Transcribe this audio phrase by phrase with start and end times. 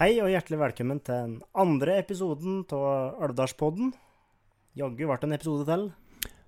[0.00, 3.90] Hei og hjertelig velkommen til den andre episoden av Alvdalspodden.
[4.80, 5.82] Jaggu ble det en episode til.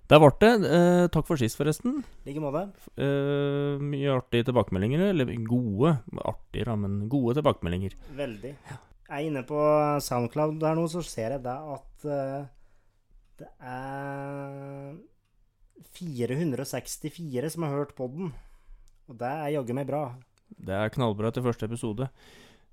[0.09, 0.49] Det ble det.
[0.73, 1.99] Eh, takk for sist, forresten.
[2.25, 2.63] I like måte.
[2.97, 5.03] Eh, mye artige tilbakemeldinger.
[5.11, 7.93] Eller gode Artige, da, men gode tilbakemeldinger.
[8.17, 8.55] Veldig.
[8.71, 9.59] Jeg er inne på
[10.01, 12.47] Soundcloud der nå, så ser jeg det at uh,
[13.37, 14.95] det er
[15.99, 18.33] 464 som har hørt podden.
[19.05, 20.07] Og det er jaggu meg bra.
[20.57, 22.09] Det er knallbra til første episode.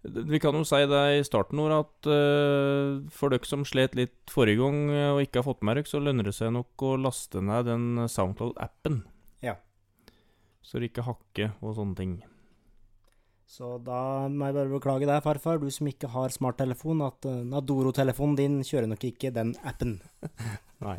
[0.00, 4.32] Vi kan jo si det i starten vår at uh, for dere som slet litt
[4.32, 6.94] forrige gang eh, og ikke har fått med dere, så lønner det seg nok å
[6.96, 9.02] laste ned den Soundcloud-appen.
[9.44, 9.58] Ja.
[10.64, 12.14] Så dere ikke hakker og sånne ting.
[13.50, 17.42] Så da må jeg bare beklage deg, farfar, du som ikke har smarttelefon, at uh,
[17.52, 19.98] Nadoro-telefonen din kjører nok ikke den appen.
[20.86, 20.96] Nei.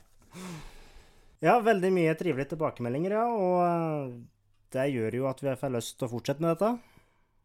[1.41, 3.25] Ja, veldig mye trivelige tilbakemeldinger, ja.
[3.33, 6.90] Og det gjør jo at vi får lyst til å fortsette med dette.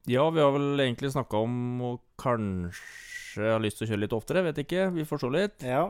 [0.07, 4.15] Ja, vi har vel egentlig snakka om å kanskje ha lyst til å kjøre litt
[4.15, 4.91] oftere, vet ikke.
[4.95, 5.65] Vi får se litt.
[5.67, 5.89] Ja.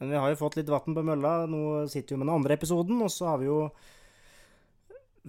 [0.00, 1.46] Men vi har jo fått litt vann på mølla.
[1.48, 3.62] Nå sitter vi med den andre episoden, og så har vi jo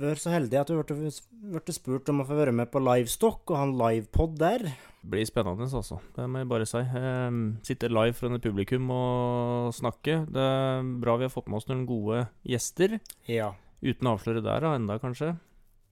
[0.01, 1.09] vært så heldige at vi ble,
[1.57, 4.63] ble spurt om å få være med på Livestock og ha en livepod der.
[5.01, 5.97] blir spennende, altså.
[6.16, 6.79] Det må jeg bare si.
[6.79, 10.22] Eh, sitte live foran et publikum og snakke.
[10.31, 12.99] Det er bra vi har fått med oss noen gode gjester.
[13.28, 13.53] Ja.
[13.81, 15.33] Uten å avsløre der, da, enda kanskje.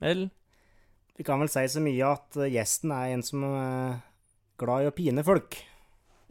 [0.03, 0.29] Vel?
[1.19, 3.97] Vi kan vel si så mye at eh, gjesten er en som er
[4.59, 5.57] glad i å pine folk.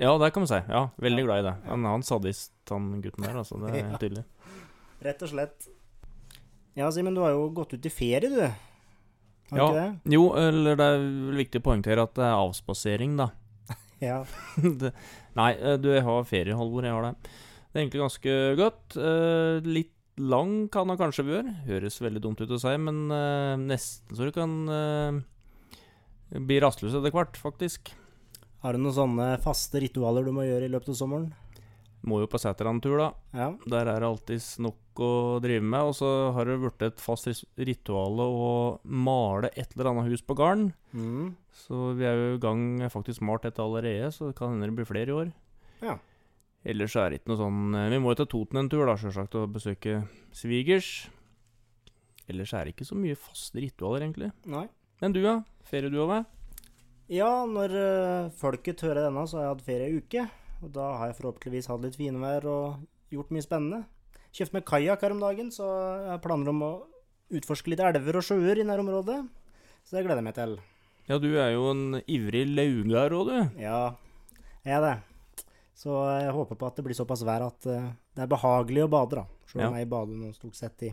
[0.01, 0.61] Ja, det kan vi si.
[0.71, 1.55] Ja, veldig glad i det.
[1.69, 3.59] Han er en sadist, han gutten der, altså.
[3.61, 4.25] Det er tydelig.
[5.05, 5.69] Rett og slett.
[6.79, 8.41] Ja, Simen, du har jo gått ut i ferie, du.
[9.51, 9.69] Har Ja.
[9.75, 9.87] det?
[10.15, 13.29] Jo, eller det er vel viktig å poengtere at det er avspasering, da.
[14.09, 14.21] Ja.
[15.37, 16.87] nei, eh, du, har ferie, Halvor.
[16.87, 17.15] Jeg har det.
[17.69, 18.97] Det er egentlig ganske godt.
[18.97, 21.55] Eh, litt lang kan det kanskje være.
[21.69, 25.19] Høres veldig dumt ut å si, men uh, nesten så du kan uh,
[26.35, 27.93] bli rastløs etter hvert, faktisk.
[28.65, 31.29] Har du noen sånne faste ritualer du må gjøre i løpet av sommeren?
[32.09, 33.09] Må jo på Sæterland-tur, da.
[33.35, 33.49] Ja.
[33.71, 35.91] Der er det alltids nok å drive med.
[35.91, 37.27] Og så har det blitt et fast
[37.59, 38.53] ritual å
[38.85, 40.71] male et eller annet hus på gården.
[40.95, 41.33] Mm.
[41.65, 42.63] Så vi er jo i gang
[42.93, 45.33] faktisk malt dette allerede, så det kan hende det blir flere i år.
[45.83, 45.99] Ja.
[46.69, 48.97] Ellers er det ikke noe sånn eh, Vi må jo til Toten en tur, da,
[49.01, 50.03] sjølsagt, og besøke
[50.37, 51.09] svigers.
[52.29, 54.29] Ellers er det ikke så mye faste ritualer, egentlig.
[54.53, 54.67] Nei.
[55.01, 55.39] Men du, ja?
[55.69, 56.29] Ferie du med?
[57.09, 60.27] Ja, når øh, folket hører denne, så har jeg hatt ferie ei uke.
[60.61, 63.83] Og da har jeg forhåpentligvis hatt litt finvær og gjort mye spennende.
[64.37, 65.67] Kjøpt meg kajakk her om dagen, så
[66.05, 66.73] jeg planer om å
[67.39, 69.23] utforske litt elver og sjøer i nærområdet.
[69.89, 70.59] Så det gleder jeg meg til.
[71.09, 73.63] Ja, du er jo en ivrig laugar òg, du.
[73.63, 73.81] Ja,
[74.67, 74.97] jeg er det.
[75.79, 78.91] Så jeg håper på at det blir såpass vær at øh, det er behagelig å
[78.91, 79.25] bade, da.
[79.47, 79.79] Selv om Ja.
[79.85, 80.91] jeg bader nå stort sett i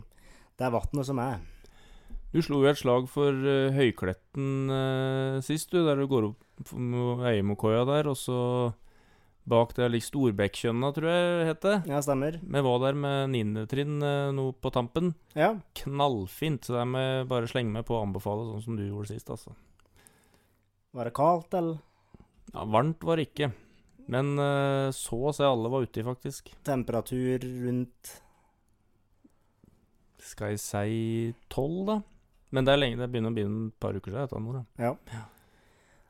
[0.56, 1.40] det vannet som er.
[2.32, 6.72] Du slo jo et slag for uh, Høykletten uh, sist, du, der du går opp
[7.26, 8.38] Eiemokoia der, og så
[9.46, 11.74] bak der ligger Storbekkjønna, tror jeg het det.
[11.90, 12.38] Ja, stemmer.
[12.42, 15.14] Vi var der med niendetrinn uh, nå på tampen.
[15.38, 15.52] Ja.
[15.82, 19.14] Knallfint, så det må jeg bare slenge meg på og anbefale, sånn som du gjorde
[19.14, 19.54] sist, altså.
[20.96, 21.78] Var det kaldt, eller?
[22.52, 23.50] Ja, varmt var det ikke,
[24.12, 26.52] men eh, så å se alle var uti, faktisk.
[26.66, 28.12] Temperatur rundt
[30.26, 31.96] Skal jeg si tolv, da?
[32.54, 34.88] Men det er lenge, det begynner å bli et par uker siden, dette noe, da.
[34.88, 35.22] Ja.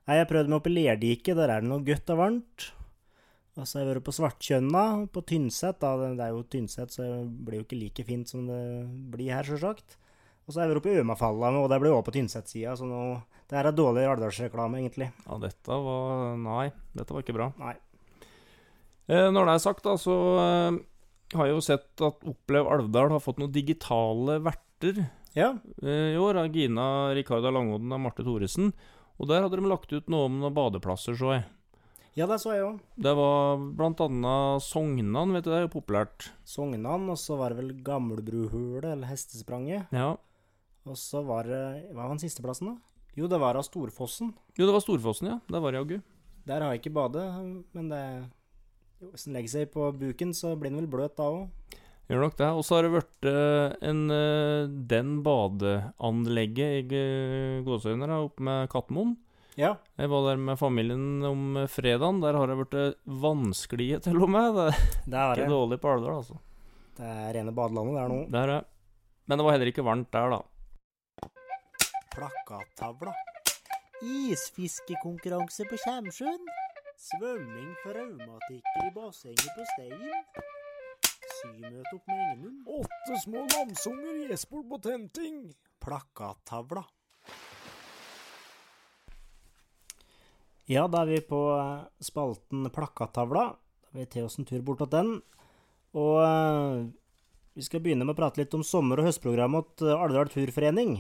[0.07, 1.37] Nei, jeg prøvde meg oppe i Lerdiket.
[1.37, 2.67] der er det noe godt og varmt.
[3.57, 4.83] Og så har jeg vært på Svartkjønna,
[5.13, 5.79] på Tynset.
[5.81, 8.61] da, Det er jo Tynset, så det blir jo ikke like fint som det
[9.13, 9.97] blir her, sjølsagt.
[10.47, 12.87] Og så har jeg vært oppe i Ømafalla, og det blir også på Tynset-sida, så
[12.87, 13.01] nå
[13.49, 15.13] Det her er dårlig Alvdalsreklame, egentlig.
[15.25, 17.53] Ja, dette var Nei, dette var ikke bra.
[17.59, 17.75] Nei.
[19.09, 20.79] Eh, når det er sagt, da, så eh,
[21.37, 25.05] har jeg jo sett at Opplev Alvdal har fått noen digitale verter
[25.37, 25.53] Ja.
[25.83, 28.73] eh, i år av Gina Ricarda Langodden og Marte Thoresen.
[29.21, 31.45] Og der hadde de lagt ut noe om noen badeplasser, så jeg.
[32.17, 32.79] Ja, det så jeg òg.
[32.97, 36.31] Det var blant annet Sognan, vet du, det er jo populært.
[36.49, 39.87] Sognan, og så var det vel Gamlebruhulet, eller Hestespranget.
[39.93, 40.15] Ja.
[40.87, 41.61] Og så var det
[41.93, 42.77] Hva var den siste plassen, da?
[43.17, 44.35] Jo, det var av Storfossen.
[44.57, 45.37] Jo, det var Storfossen, ja.
[45.49, 46.03] Der var jeg jaggu.
[46.47, 47.25] Der har jeg ikke badet,
[47.75, 48.03] men det
[49.01, 51.47] jo, Hvis den legger seg på buken, så blir den vel bløt da òg.
[52.07, 52.49] Gjør nok det.
[52.55, 57.01] Og så har det vært eh, en eh, Den badeanlegget i
[57.67, 59.17] Gåsøyene, oppe med Kattemoen.
[59.57, 59.73] Ja.
[59.97, 62.21] Jeg var der med familien om fredagen.
[62.23, 64.55] Der har det blitt vanskelige, til og med.
[64.55, 65.55] Det er Det er ikke det.
[65.57, 66.37] dårlig på Alvdal, altså.
[66.97, 68.19] Det er rene badelandet der nå.
[68.33, 68.61] Det er det.
[69.27, 70.43] Men det var heller ikke varmt der, da.
[72.15, 73.13] Plakattavla.
[74.05, 76.47] Isfiskekonkurranse på Kjemsjøen.
[76.97, 80.05] Svømming for raumatikere i bassenget på Stein.
[81.37, 82.71] Symøte opp med Engenund.
[82.81, 85.43] Åtte små lamsunger Espol på tenting.
[85.85, 86.87] Plakattavla.
[90.67, 93.45] Ja, da er vi på eh, spalten Plakattavla.
[93.85, 95.13] Da vil vi til oss en tur bort til den.
[96.01, 96.81] Og eh,
[97.57, 100.97] vi skal begynne med å prate litt om sommer- og høstprogrammet til Alvdal Turforening.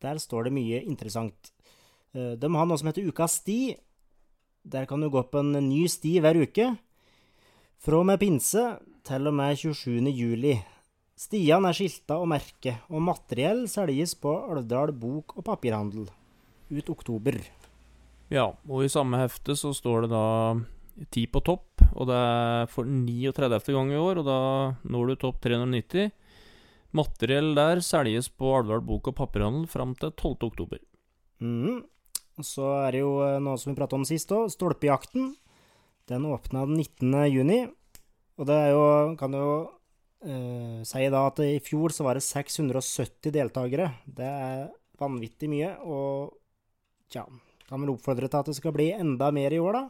[0.00, 1.52] Der står det mye interessant.
[2.16, 3.60] Eh, De har noe som heter Ukas sti.
[4.64, 6.66] Der kan du gå på en ny sti hver uke.
[7.80, 8.64] Fra og med pinse
[9.06, 10.10] til og med 27.
[10.12, 10.58] juli.
[11.20, 16.08] Stiene er skilta og merket, og materiell selges på Alvdal bok- og papirhandel
[16.70, 17.36] ut oktober.
[18.30, 20.24] Ja, og i samme hefte så står det da
[21.10, 23.74] ti på topp, og det er for 39.
[23.74, 24.40] gang i år, og da
[24.88, 26.12] når du topp 390.
[26.96, 30.50] Materiell der selges på Alvdal bok- og papirhandel fram til 12.
[30.50, 30.78] oktober.
[31.40, 31.82] Mhm.
[32.46, 35.34] Så er det jo eh, noe som vi pratet om sist òg, Stolpejakten.
[36.10, 37.14] Den åpna den 19.
[37.30, 37.60] juni.
[38.40, 38.84] Og det er jo
[39.20, 39.52] Kan jo
[40.24, 43.92] eh, si da at i fjor så var det 670 deltakere.
[44.06, 44.68] Det er
[45.00, 46.36] vanvittig mye, og
[47.12, 47.24] tja
[47.68, 49.86] Kan vel oppfordre til at det skal bli enda mer i år, da.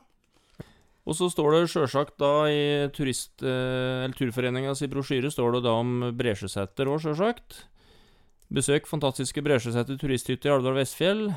[1.08, 2.62] Og så står det sjølsagt da i
[2.94, 7.64] turist, eh, eller Turforeninga si brosjyre står det da om Bresjøseter òg, sjølsagt.
[8.52, 11.30] Besøk fantastiske Bresjøseter turisthytte i Alvdal Vestfjell.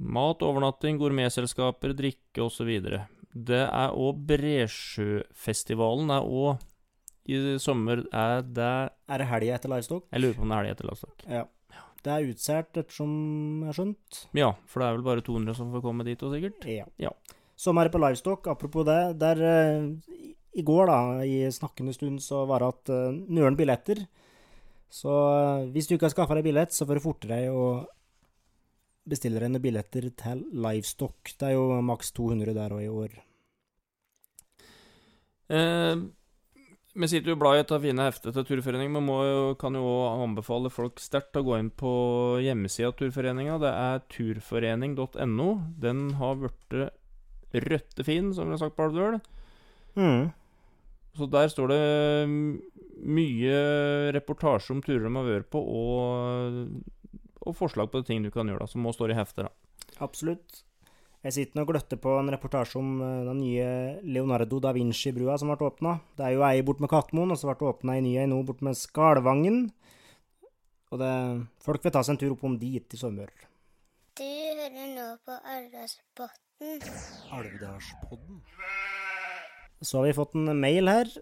[0.00, 2.70] Mat, overnatting, gourmetselskaper, drikke osv.
[3.30, 6.66] Det er òg Bresjøfestivalen er òg
[7.30, 8.70] i sommer er det
[9.12, 10.06] Er det helga etter livestock?
[10.10, 11.26] Jeg lurer på om det er helga etter Livestock.
[11.28, 11.44] Ja.
[12.00, 13.10] Det er utsolgt, ettersom
[13.60, 14.20] jeg har skjønt.
[14.38, 16.64] Ja, for det er vel bare 200 som får komme dit òg, sikkert.
[16.64, 16.86] Ja.
[16.96, 17.12] Ja.
[17.60, 19.02] Sommer på livestock, apropos det.
[19.20, 24.00] Der eh, i går, da, i snakkende stund, så var det at uh, nøren billetter.
[24.90, 27.66] Så eh, hvis du ikke har skaffa deg billett, så får du fortere å
[29.10, 31.34] bestille henne billetter til livestock.
[31.36, 33.18] Det er jo maks 200 der òg i år.
[35.50, 36.06] Eh,
[37.00, 39.82] vi sitter jo og blar i av fine hefter til Turforeningen, men jo, kan jo
[39.86, 41.92] òg anbefale folk sterkt å gå inn på
[42.42, 43.60] hjemmesida til Turforeninga.
[43.62, 45.50] Det er turforening.no.
[45.82, 46.78] Den har blitt
[47.70, 49.20] røttefin, som vi har sagt på Alvdøl.
[49.98, 50.30] Mm.
[51.18, 51.80] Så der står det
[53.00, 53.54] mye
[54.14, 56.66] reportasje om turer de har vært på, og,
[57.46, 59.48] og forslag på ting du kan gjøre, da, som må stå i heftet.
[59.48, 59.96] da.
[60.04, 60.62] Absolutt.
[61.20, 63.66] Jeg sitter og gløtter på en reportasje om eh, den nye
[64.08, 65.98] Leonardo da Vinci-brua som ble åpna.
[66.16, 68.28] Det er jo ei bort med Katmoen, og så ble det åpna ei ny ei
[68.30, 69.66] nå bort med Skalvangen.
[70.90, 71.12] Og det,
[71.62, 73.28] folk vil ta seg en tur opp om dit i sommer.
[74.16, 76.80] Du hører nå på Alvdalspodden.
[77.36, 78.40] Alvdalspodden.
[79.84, 81.12] Så har vi fått en mail her.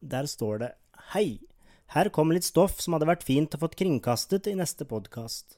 [0.00, 0.70] Der står det
[1.14, 1.40] Hei.
[1.90, 5.56] Her kom litt stoff som hadde vært fint å fått kringkastet i neste podkast.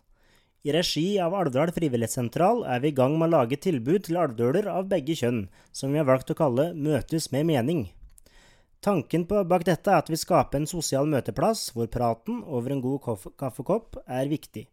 [0.65, 4.71] I regi av Alvdal frivillighetssentral er vi i gang med å lage tilbud til alvdøler
[4.73, 5.43] av begge kjønn,
[5.77, 7.83] som vi har valgt å kalle Møtes med mening.
[8.81, 13.29] Tanken bak dette er at vi skaper en sosial møteplass hvor praten over en god
[13.37, 14.65] kaffekopp er viktig,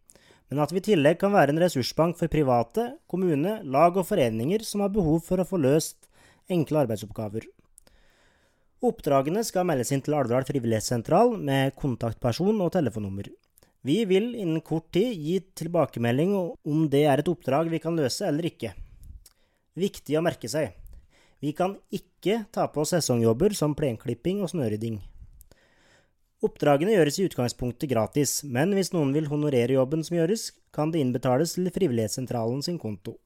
[0.48, 4.64] men at vi i tillegg kan være en ressursbank for private, kommune, lag og foreninger
[4.64, 6.08] som har behov for å få løst
[6.48, 7.44] enkle arbeidsoppgaver.
[8.80, 13.26] Oppdragene skal meldes inn til Alvdal frivillighetssentral med kontaktperson og telefonnummer.
[13.84, 18.24] Vi vil innen kort tid gi tilbakemelding om det er et oppdrag vi kan løse
[18.24, 18.72] eller ikke.
[19.76, 20.72] Viktig å merke seg.
[21.44, 24.96] Vi kan ikke ta på oss sesongjobber som plenklipping og snørydding.
[26.40, 31.04] Oppdragene gjøres i utgangspunktet gratis, men hvis noen vil honorere jobben som gjøres, kan det
[31.04, 33.18] innbetales til Frivillighetssentralen sin konto.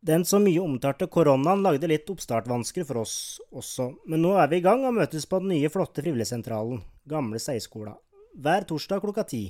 [0.00, 3.14] Den så mye omtalte koronaen lagde litt oppstartvansker for oss
[3.52, 7.40] også, men nå er vi i gang og møtes på den nye, flotte frivilligsentralen, gamle
[7.42, 7.92] Seiskola,
[8.32, 9.42] hver torsdag klokka ti.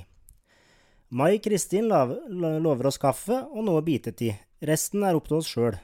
[1.15, 4.35] Mai Kristin lover oss kaffe og noe bitetid,
[4.67, 5.79] resten er opp til oss sjøl.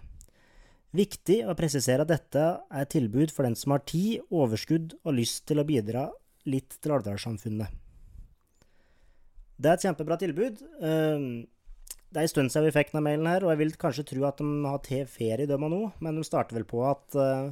[0.96, 5.46] Viktig å presisere at dette er tilbud for den som har tid, overskudd og lyst
[5.48, 6.10] til å bidra
[6.48, 7.72] litt til Alvdalssamfunnet.
[9.58, 10.60] Det er et kjempebra tilbud.
[10.60, 11.28] Eh,
[12.08, 14.24] Det er en stund siden vi fikk denne mailen her, og jeg vil kanskje tro
[14.30, 17.52] at de har til ferie, de nå, men de starter vel på at uh,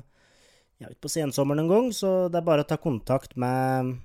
[0.79, 3.97] ja, utpå sensommeren en gang, så det er bare å ta kontakt med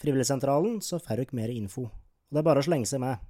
[0.00, 1.86] Frivilligsentralen, så får dere mer info.
[1.88, 3.20] Og det er bare å slenge seg med.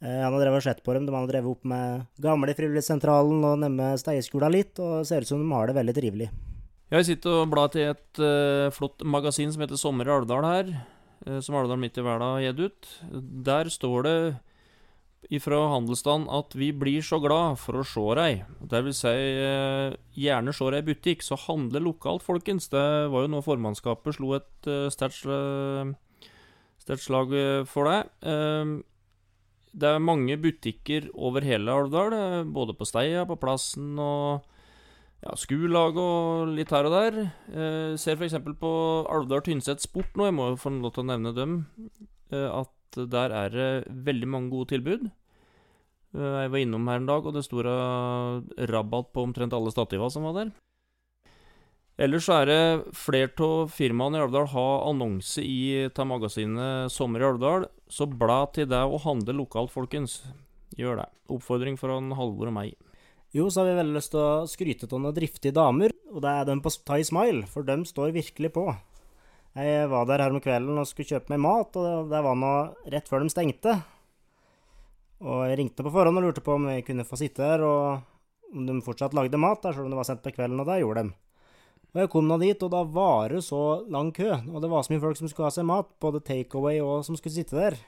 [0.00, 3.44] Eh, han har drevet og sett på dem, de har drevet opp med gamle Frivilligsentralen
[3.46, 6.30] og nemme Steieskola litt, og ser ut som de har det veldig trivelig.
[6.90, 10.72] Jeg sitter og blar til et uh, flott magasin som heter Sommer i Alvdal her,
[11.28, 12.94] uh, som Alvdal midt i verda har gitt ut.
[13.46, 14.16] Der står det
[15.28, 18.44] ifra handelsstanden at vi blir så glad for å se deg.
[18.72, 22.70] Det vil si, eh, gjerne se deg i butikk, så handle lokalt, folkens.
[22.72, 25.20] Det var jo nå formannskapet slo et eh, sterkt
[27.04, 28.08] slag eh, for deg.
[29.70, 34.42] Det er mange butikker over hele Alvdal, både på Steia, på Plassen og
[35.20, 37.18] ja, Skulag og litt her og der.
[37.52, 38.38] Eh, ser f.eks.
[38.60, 38.72] på
[39.10, 41.56] Alvdal Tynset Sport nå, jeg må jo få lov til å nevne dem,
[42.32, 45.10] eh, at der er det veldig mange gode tilbud.
[46.16, 50.10] Eh, jeg var innom her en dag, og det sto rabatt på omtrent alle stativa
[50.10, 50.52] som var der.
[52.00, 57.20] Ellers så er det flere av firmaene i Alvdal har annonse i ta magasinet Sommer
[57.20, 60.22] i Alvdal, så bla til deg og handle lokalt, folkens.
[60.78, 61.10] Gjør det.
[61.28, 62.72] Oppfordring fra en Halvor og meg.
[63.36, 66.32] Jo, så har vi veldig lyst til å skryte av noen driftige damer, og det
[66.32, 68.64] er dem på Thai Smile, for dem står virkelig på.
[69.58, 72.52] Jeg var der her om kvelden og skulle kjøpe meg mat, og det var nå
[72.92, 73.74] rett før de stengte.
[75.20, 78.54] Og jeg ringte på forhånd og lurte på om jeg kunne få sitte her, og
[78.54, 80.78] om de fortsatt lagde mat, der, selv om det var sent på kvelden, og det
[80.80, 81.16] gjorde de.
[81.90, 84.86] Og jeg kom nå dit, og da var det så lang kø, og det var
[84.86, 87.80] så mye folk som skulle ha seg mat, både takeaway og som skulle sitte der.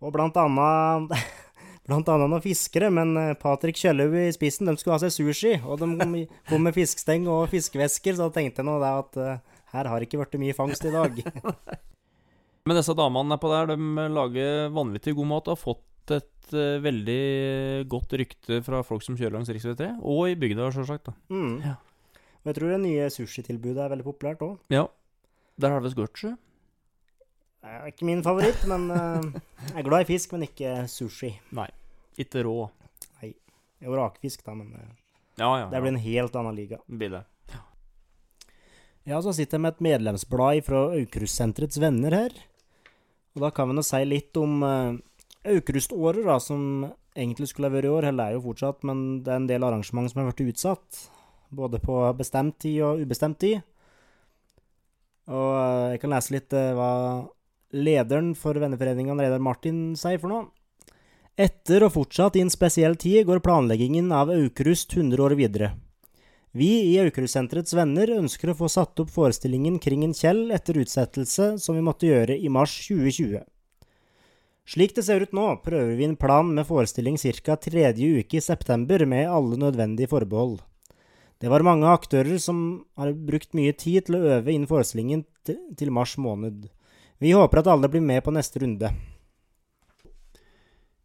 [0.00, 1.12] Og blant annet
[1.88, 5.54] Blant annet noen fiskere, men eh, Patrick Kjellaug i spissen, de skulle ha seg sushi.
[5.64, 9.57] Og de kom med fiskesteng og fiskevesker, så da tenkte jeg nå det at uh,
[9.74, 11.18] her har ikke blitt mye fangst i dag.
[12.68, 16.80] Men disse damene på der, de lager vanvittig god mat og har fått et uh,
[16.84, 17.22] veldig
[17.88, 19.72] godt rykte fra folk som kjører langs rv.
[19.76, 21.10] 3, og i bygda, sjølsagt.
[21.32, 21.54] Mm.
[21.64, 21.76] Ja.
[22.42, 24.58] Og jeg tror det nye sushitilbudet er veldig populært òg.
[24.72, 24.86] Ja.
[25.58, 26.20] Der har visst gått.
[27.58, 29.24] Det er ikke min favoritt, men uh,
[29.72, 31.32] jeg er glad i fisk, men ikke sushi.
[31.56, 31.68] Nei.
[32.20, 32.68] Ikke rå.
[33.20, 33.32] Nei.
[33.84, 34.86] Jo, rakfisk, da, men uh,
[35.38, 35.66] Ja, ja.
[35.72, 36.80] det blir en helt annen liga.
[36.88, 37.24] Blir det.
[39.08, 42.34] Ja, så sitter jeg med et medlemsblad fra Aukrustsenterets venner her.
[43.32, 44.98] Og da kan vi nå si litt om uh,
[45.48, 46.84] Aukruståret, da, som
[47.16, 48.08] egentlig skulle ha vært i år.
[48.10, 51.00] Eller er jo fortsatt, men det er en del arrangement som har blitt utsatt.
[51.48, 53.64] Både på bestemt tid og ubestemt tid.
[55.32, 56.92] Og uh, jeg kan lese litt uh, hva
[57.80, 60.50] lederen for venneforeningen, Reidar Martin, sier for noe.
[61.40, 65.76] Etter og fortsatt i en spesiell tid går planleggingen av Aukrust 100 år videre.
[66.56, 71.58] Vi i Aukrustsenterets venner ønsker å få satt opp forestillingen Kring en Kjell etter utsettelse
[71.60, 73.42] som vi måtte gjøre i mars 2020.
[74.68, 77.56] Slik det ser ut nå, prøver vi en plan med forestilling ca.
[77.56, 80.60] tredje uke i september med alle nødvendige forbehold.
[81.38, 85.92] Det var mange aktører som har brukt mye tid til å øve inn forestillingen til
[85.92, 86.70] mars måned.
[87.20, 88.90] Vi håper at alle blir med på neste runde.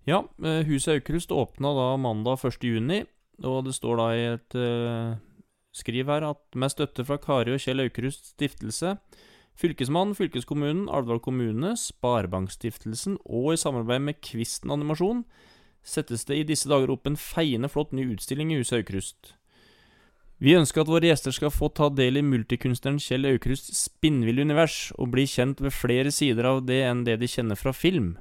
[0.08, 3.06] Ja, eh, huset Aukrust åpna da mandag 1.6,
[3.44, 4.60] og det står da i et
[5.74, 8.98] uh, skriv her at med støtte fra Kari og Kjell Aukrusts stiftelse,
[9.54, 15.24] Fylkesmannen, fylkeskommunen, Alvdal kommune, Sparebankstiftelsen og i samarbeid med Kvisten animasjon
[15.84, 19.36] settes det i disse dager opp en feiende flott ny utstilling i huset Aukrust.
[20.44, 24.92] Vi ønsker at våre gjester skal få ta del i multikunstneren Kjell Aukrusts spinnville univers,
[24.98, 28.16] og bli kjent ved flere sider av det enn det de kjenner fra film.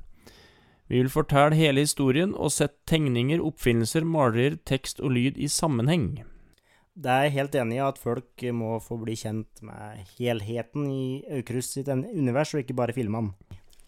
[0.90, 6.20] Vi vil fortelle hele historien og sette tegninger, oppfinnelser, malerier, tekst og lyd i sammenheng.
[6.92, 11.04] Det er jeg helt enig i at folk må få bli kjent med helheten i
[11.38, 13.32] Aukrust sitt univers, og ikke bare filmene.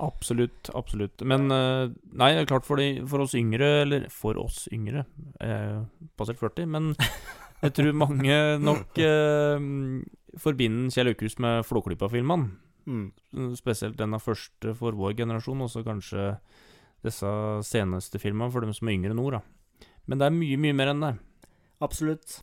[0.03, 1.23] Absolutt, absolutt.
[1.23, 5.05] Men eh, nei, klart for, de, for oss yngre, eller for oss yngre,
[5.45, 5.85] eh,
[6.19, 6.91] passert 40, men
[7.65, 9.69] jeg tror mange nok eh,
[10.41, 12.51] forbinder Kjell Aukrust med Flåklypa-filmene.
[12.85, 13.07] Mm.
[13.57, 16.35] Spesielt den av første for vår generasjon, og så kanskje
[17.05, 17.31] disse
[17.69, 19.45] seneste filmene for dem som er yngre nå, da.
[20.09, 21.15] Men det er mye, mye mer enn det.
[21.85, 22.41] Absolutt.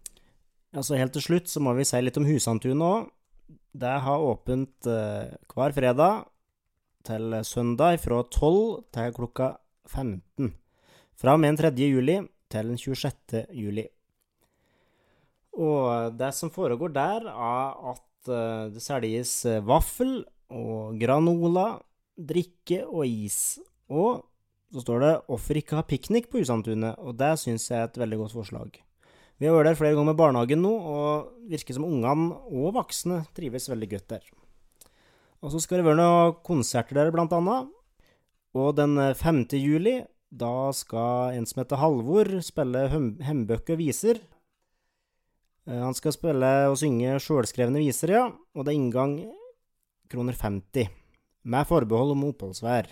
[0.71, 3.09] Altså Helt til slutt så må vi si litt om Husantunet òg.
[3.71, 6.27] Det har åpent eh, hver fredag
[7.07, 9.49] til søndag fra 12 til klokka
[9.89, 10.51] 15.
[11.19, 11.89] Fra og med den 3.
[11.91, 12.17] juli
[12.51, 13.43] til den 26.
[13.55, 13.85] juli.
[15.59, 21.81] Og det som foregår der, er at eh, det selges eh, vaffel og granola,
[22.15, 23.59] drikke og is.
[23.91, 24.23] Og
[24.71, 27.97] så står det 'Hvorfor ikke ha piknik på Husantunet?' Og det syns jeg er et
[27.97, 28.81] veldig godt forslag.
[29.41, 33.23] Vi har vært der flere ganger med barnehagen nå, og virker som ungene og voksne
[33.33, 34.27] trives veldig godt der.
[35.41, 37.71] Og så skal det være noen konserter der, blant annet.
[38.53, 39.45] Og den 5.
[39.57, 44.21] juli Da skal en som heter Halvor, spille hem- hembøker og viser.
[45.67, 48.23] Eh, Han skal spille og synge sjølskrevne viser, ja,
[48.55, 49.17] og det er inngang
[50.07, 50.87] kroner 50,
[51.43, 52.87] med forbehold om oppholdsvær.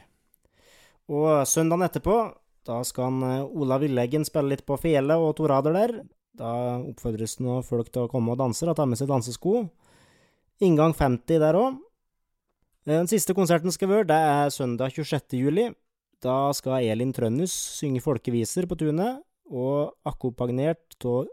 [1.07, 2.17] Og søndagen etterpå,
[2.65, 6.01] da skal eh, Olav Villeggen spille litt på fele og torader der.
[6.39, 9.65] Da oppfordres nå folk til å komme og danse, og ta med seg dansesko.
[10.63, 11.79] Inngang 50 der òg.
[12.87, 15.35] Den siste konserten skal være, det er søndag 26.
[15.39, 15.67] juli.
[16.23, 19.19] Da skal Elin Trønnus synge folkeviser på tunet,
[19.49, 21.27] og akkompagnert av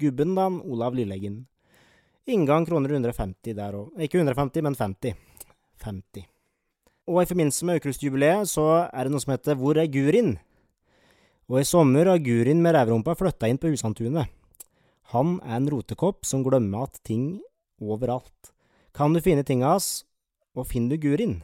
[0.00, 1.44] gubben, da, Olav Lilleggen.
[2.28, 3.94] Inngang kroner 150 der òg.
[4.04, 5.14] Ikke 150, men 50.
[5.84, 6.26] 50.
[7.08, 10.34] Og i forbindelse med Aukrustjubileet så er det noe som heter Hvor er Gurin?
[11.48, 14.28] Og i sommer har Gurin med rævrumpa flytta inn på Husandtunet.
[15.14, 17.38] Han er en rotekopp som glemmer at ting
[17.80, 18.50] overalt.
[18.92, 20.02] Kan du finne tinga hans,
[20.52, 21.38] og finner du Gurin?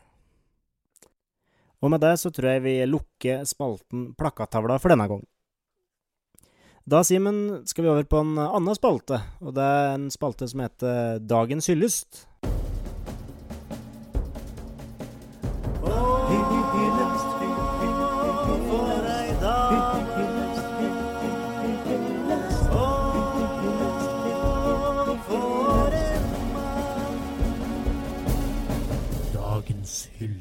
[1.81, 5.25] Og med det så tror jeg vi lukker spalten Plakattavla for denne gang.
[6.85, 10.61] Da, Simen, skal vi over på en annen spalte, og det er en spalte som
[10.61, 12.27] heter Dagens hyllest.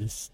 [0.04, 0.32] Dagens.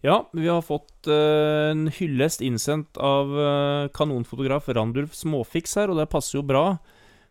[0.00, 6.00] Ja, vi har fått uh, en hyllest innsendt av uh, kanonfotograf Randulf Småfiks her, og
[6.00, 6.78] det passer jo bra.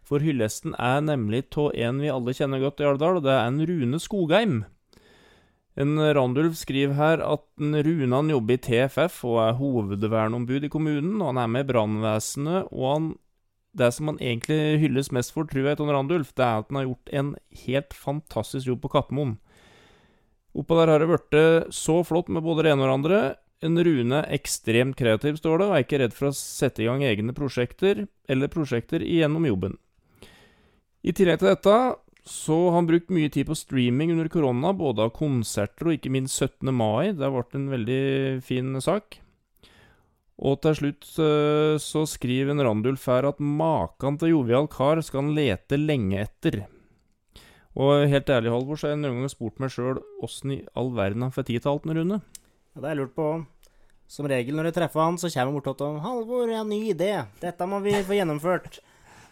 [0.06, 3.48] For hyllesten er nemlig av en vi alle kjenner godt i Alvdal, og det er
[3.48, 4.62] en Rune Skogheim.
[5.80, 11.18] En Randulf skriver her at Rune han jobber i TFF og er hovedverneombud i kommunen,
[11.22, 13.12] og han er med i brannvesenet, og han
[13.78, 16.80] det som han egentlig hylles mest for, tror jeg, Ton Randulf, det er at han
[16.82, 17.36] har gjort en
[17.66, 19.38] helt fantastisk jobb på Kappemoen.
[20.58, 23.22] Oppå der har det blitt så flott med både det ene og det andre.
[23.62, 27.04] En Rune ekstremt kreativ, står det, og er ikke redd for å sette i gang
[27.04, 29.76] egne prosjekter, eller prosjekter igjennom jobben.
[31.04, 31.76] I tillegg til dette
[32.30, 36.12] så har han brukt mye tid på streaming under korona, både av konserter og ikke
[36.14, 36.70] minst 17.
[36.76, 37.12] mai.
[37.16, 38.04] Det har vært en veldig
[38.46, 39.20] fin sak.
[40.40, 45.26] Og til slutt eh, så skriver en Randulf her at maken til jovial kar skal
[45.26, 46.62] han lete lenge etter.
[47.78, 50.90] Og helt ærlig, Halvor, så har jeg noen ganger spurt meg sjøl åssen i all
[50.96, 52.20] verden han får tid til alt Rune.
[52.20, 53.30] Ja, det har jeg lurt på.
[54.10, 56.66] Som regel når jeg treffer han, så kommer han bort til og 'Halvor, jeg har
[56.66, 57.12] en ny idé.
[57.42, 58.80] Dette må vi få gjennomført'.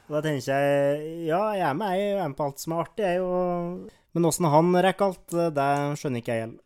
[0.08, 2.84] Og da tenker jeg ja, jeg er med, jeg er med på alt som er
[2.86, 3.22] artig, jeg.
[3.22, 3.90] Og...
[4.14, 5.68] Men åssen han rekker alt, det
[6.00, 6.62] skjønner ikke jeg helt.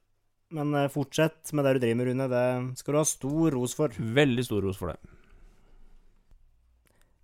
[0.52, 2.28] Men eh, fortsett med det du driver med, Rune.
[2.28, 3.96] Det skal du ha stor ros for.
[3.96, 5.00] Veldig stor ros for det.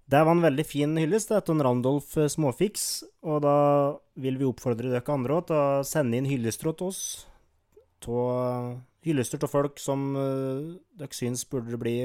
[0.07, 2.85] Det var en veldig fin hyllest til Randolf eh, Småfiks,
[3.27, 3.55] og da
[4.15, 7.01] vil vi oppfordre dere andre også til å sende inn hyllester til oss.
[8.07, 11.97] Av hyllester til folk som uh, dere syns burde bli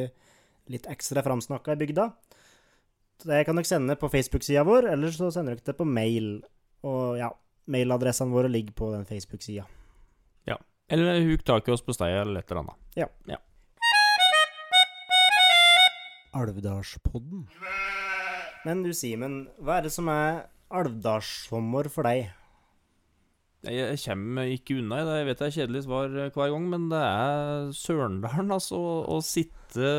[0.72, 2.08] litt ekstra framsnakka i bygda.
[3.22, 6.32] Det kan dere sende på Facebook-sida vår, eller så sender dere det på mail.
[6.82, 7.30] Og ja,
[7.70, 9.68] mailadressene våre ligger på den Facebook-sida.
[10.92, 12.78] Eller huk tak i oss på steia eller et eller annet.
[16.32, 17.46] Alvdalspodden.
[18.64, 22.30] Men du Simen, hva er det som er alvdalssommer for deg?
[23.62, 25.16] Jeg, kommer ikke unna i det.
[25.20, 28.78] Jeg vet det er kjedelig svar eh, hver gang, men det er Sørendalen, altså.
[28.80, 29.92] Å, å sitte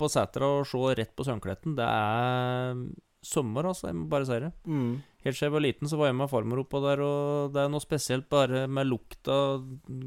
[0.00, 2.80] på setra og se rett på Sørnkletten, det er
[3.20, 3.90] sommer, altså.
[3.90, 4.52] Jeg må bare si det.
[4.64, 4.94] Mm.
[5.26, 7.74] Helt siden jeg var liten, så var jeg med farmor oppå der, og det er
[7.74, 9.36] noe spesielt bare med lukta,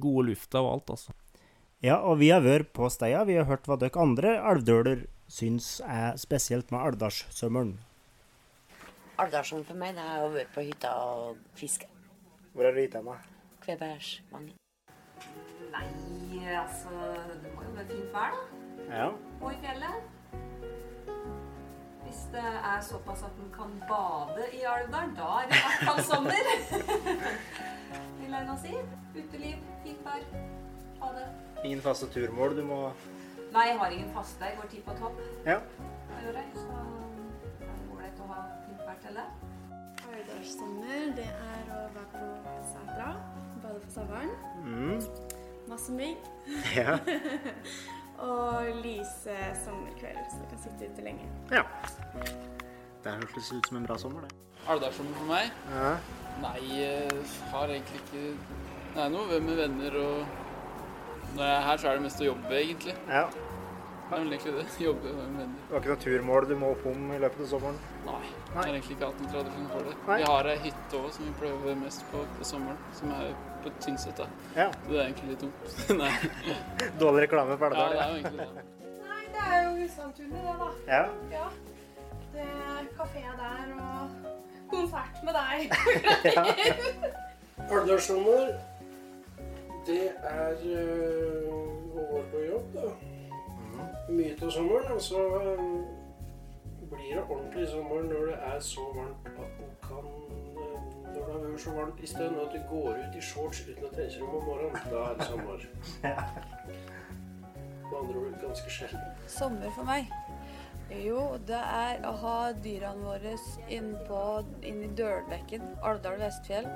[0.01, 1.13] gode lufta og alt, altså.
[1.83, 3.25] Ja, og vi har vært på steia.
[3.27, 7.73] Vi har hørt hva dere andre alvdøler syns er spesielt med alvdalssommeren.
[9.19, 11.89] Alvdalsson for meg det er å være på hytta og fiske.
[12.55, 13.27] Hvor er du hytta med?
[13.65, 14.47] Kvebergsvann.
[15.73, 15.83] Nei,
[16.55, 16.95] altså
[17.43, 18.87] Det må jo være fint vær, da.
[18.87, 19.11] Ja.
[19.41, 20.09] Og i fjellet.
[22.07, 25.87] Hvis det er såpass at en kan bade i Alvdal, da er det i hvert
[25.91, 26.51] fall sommer.
[28.23, 28.77] Vil jeg nå si.
[29.19, 30.29] Uteliv, fint vær.
[31.03, 31.27] Ha det.
[31.67, 32.55] Ingen faste turmål.
[32.57, 32.79] Du må
[33.53, 34.45] Nei, jeg har ingen faste.
[34.47, 35.19] Jeg går tid på topp.
[35.45, 35.59] Ja.
[36.09, 36.45] Hva gjør jeg?
[36.57, 39.27] Så er det ålreit å ha fint vær til det.
[41.17, 43.11] Det er å være på setra,
[43.63, 44.33] bade på sommeren.
[44.63, 45.01] mm.
[45.69, 46.17] Masse mygg.
[46.75, 46.97] Ja.
[48.27, 51.29] Og lyse sommerkvelder, så du kan sitte ute lenge.
[51.51, 51.63] ja.
[53.03, 54.35] Det hørtes ut som en bra sommer, det.
[54.67, 55.49] Alvdalssommer for meg?
[55.73, 55.95] Ja.
[56.41, 56.59] Nei,
[57.51, 58.21] har egentlig ikke
[58.93, 60.42] Det er noe med venner og jeg er
[61.41, 62.95] her, så er det mest å jobbe, egentlig.
[63.09, 63.27] ja.
[64.03, 64.63] Det er vel egentlig det.
[64.83, 65.53] Jobbe med venner.
[65.65, 67.77] Du har ikke noe turmål du må opp om i løpet av sommeren?
[68.05, 68.19] Nei.
[68.27, 69.93] Jeg har egentlig ikke hatt noen tradisjon for det.
[70.09, 70.17] Nei.
[70.19, 73.31] Vi har ei hytte òg som vi prøver mest på på sommeren, som er
[73.63, 74.27] på Tynset, da.
[74.59, 74.67] Ja.
[74.85, 75.63] Det er egentlig litt dumt.
[76.03, 76.11] Nei.
[77.01, 77.95] Dårlig reklame for Ja, Alvdal.
[77.95, 78.51] det er jo egentlig det.
[79.07, 80.69] Nei, det er jo Husandtunet, det, da.
[80.91, 81.03] Ja.
[81.33, 81.47] Ja.
[82.35, 84.03] Det er kafé der og
[84.75, 85.57] konsert med deg.
[87.71, 88.53] Alvdalssommer,
[89.85, 91.53] det er øh,
[91.95, 92.91] å gå på jobb, da.
[94.09, 94.91] Mye til sommeren.
[94.95, 95.63] Og så øh,
[96.91, 101.33] blir det ordentlig sommer når det er så varmt at den kan øh, Når det
[101.33, 104.13] har vært så varmt i stund at du går ut i shorts uten å tenke
[104.15, 105.67] deg om om morgenen, da er det sommer.
[107.89, 109.09] Med andre ord ganske sjelden.
[109.27, 110.09] Sommer for meg?
[110.93, 113.35] Jo, det er å ha dyrene våre
[113.71, 114.19] inn, på,
[114.65, 116.67] inn i dørbekken, Alvdal Vestfjell.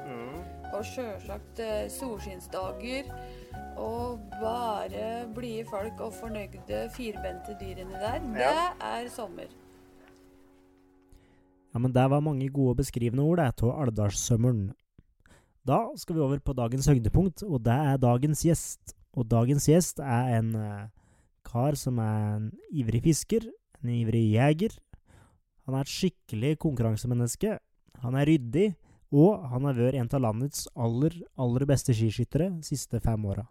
[0.74, 3.12] Og sjølsagt eh, solskinnsdager.
[3.78, 8.20] Og bare blide folk og fornøyde firbente dyrene der.
[8.34, 8.52] Det
[8.82, 9.52] er sommer.
[11.74, 14.72] Ja, men det var mange gode beskrivende ord, av Alvdalssømmeren.
[15.68, 18.96] Da skal vi over på dagens høydepunkt, og det er dagens gjest.
[19.14, 20.88] Og dagens gjest er en eh,
[21.46, 23.46] kar som er en ivrig fisker,
[23.84, 24.74] en ivrig jeger.
[25.68, 27.58] Han er et skikkelig konkurransemenneske.
[28.04, 28.68] Han er ryddig,
[29.16, 33.48] og han har vært en av landets aller, aller beste skiskyttere de siste fem åra.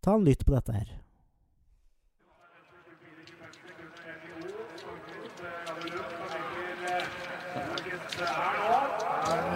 [0.00, 0.94] Ta en lytt på dette her.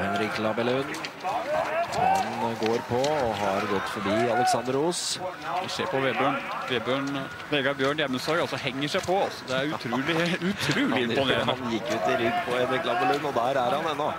[0.00, 0.84] Henrik Labellund.
[2.40, 5.20] Han går på og har gått forbi Alexander Os.
[5.62, 6.38] Vi ser på Vebjørn.
[6.70, 7.10] Vebjørn
[7.50, 9.18] Vegard Bjørn Hjemmesag altså henger seg på.
[9.26, 9.46] Altså.
[9.48, 10.16] Det er utrolig,
[10.52, 11.54] utrolig imponerende.
[11.54, 14.10] han gikk ut i rygg på Henrik Labellund, og der er han ennå.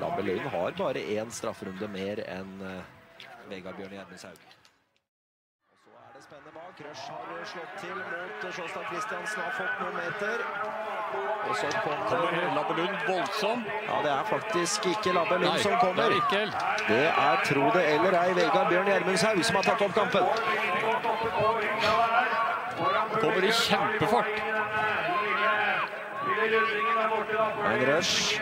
[0.00, 2.82] Labellund har bare én strafferunde mer enn eh,
[3.50, 4.38] Vegard Bjørn Gjermenshaug.
[5.82, 6.80] Så er det spennende bak.
[6.86, 9.42] Rush har slått til mot Sjåstad Kristiansen.
[9.42, 10.46] har fått noen meter.
[11.48, 13.64] Og så kommer Kommer Labellund voldsom.
[13.88, 16.42] Ja, det er faktisk ikke Labbelund Lund Nei, det er ikke.
[16.88, 20.24] Det er, tro det eller ei, Vegard Bjørn Gjermundshaug som har tatt opp kampen.
[23.20, 24.32] Kommer i kjempefart.
[27.72, 28.40] En rush.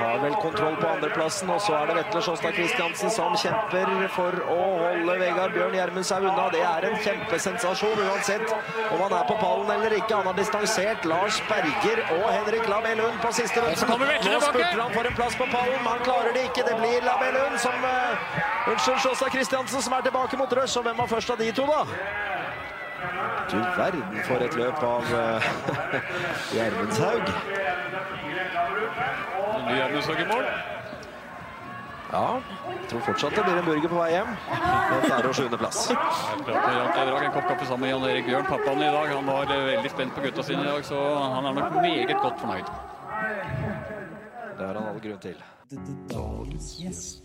[0.00, 4.36] Har vel kontroll på andreplassen, og så er det Vetle Sjåstad Kristiansen som kjemper for
[4.50, 6.46] å holde Vegard Bjørn Gjermundshaug unna.
[6.54, 10.16] Det er en kjempesensasjon uansett om han er på pallen eller ikke.
[10.16, 14.00] Han har distansert Lars Berger og Henrik Lamelund på siste runde.
[14.30, 16.66] Nå spurter han for en plass på pallen, men han klarer det ikke.
[16.70, 20.78] Det blir Lamelund som uh, Unnskyld, Sjåstad Kristiansen som er tilbake mot rush.
[20.80, 21.84] Og hvem var først av de to, da?
[23.50, 25.52] Du verden for et løp av uh,
[26.54, 27.32] Gjermundshaug.
[29.70, 30.44] Ny Hjemmestad i mål.
[32.10, 34.30] Ja, jeg tror fortsatt det blir en burger på vei hjem.
[34.50, 35.82] Med fjerde- og sjuendeplass.
[35.94, 39.12] En kopp kaffe sammen med Jan Erik Bjørn, pappaen i dag.
[39.14, 40.98] Han var eh, veldig spent på gutta sine i dag, så
[41.36, 42.72] han er nok meget godt fornøyd.
[44.58, 45.38] Det har han all grunn til.
[46.10, 47.22] Dagens gjest.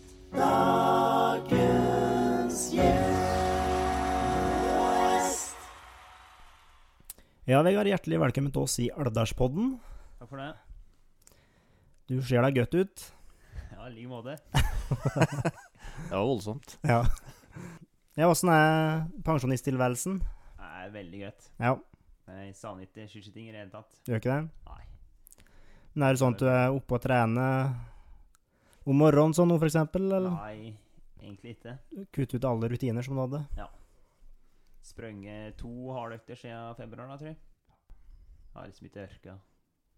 [7.46, 9.76] Ja, Vegard, hjertelig velkommen til oss i Alvdalspodden.
[10.20, 10.65] Takk for det.
[12.06, 13.04] Du ser deg godt ut.
[13.72, 14.36] Ja, i like måte.
[16.06, 16.76] Det var voldsomt.
[16.86, 17.00] Ja.
[18.16, 20.18] Ja, Åssen er pensjonisttilværelsen?
[20.56, 21.48] Det er veldig greit.
[21.60, 21.72] Ja,
[22.30, 23.98] Jeg savner ikke skiskyting i det hele tatt.
[24.06, 24.68] gjør ikke det?
[24.70, 24.82] Nei.
[25.94, 27.74] Men er det sånn at du er oppe og trener
[28.86, 30.06] om morgenen sånn noe, for eksempel?
[30.26, 30.74] Nei,
[31.22, 31.76] egentlig ikke.
[32.14, 33.42] kutte ut alle rutiner som du hadde?
[33.58, 33.68] Ja.
[34.86, 37.38] Sprunget to hardøkter siden februar, da, tror jeg.
[38.54, 39.38] Har liksom ikke ørka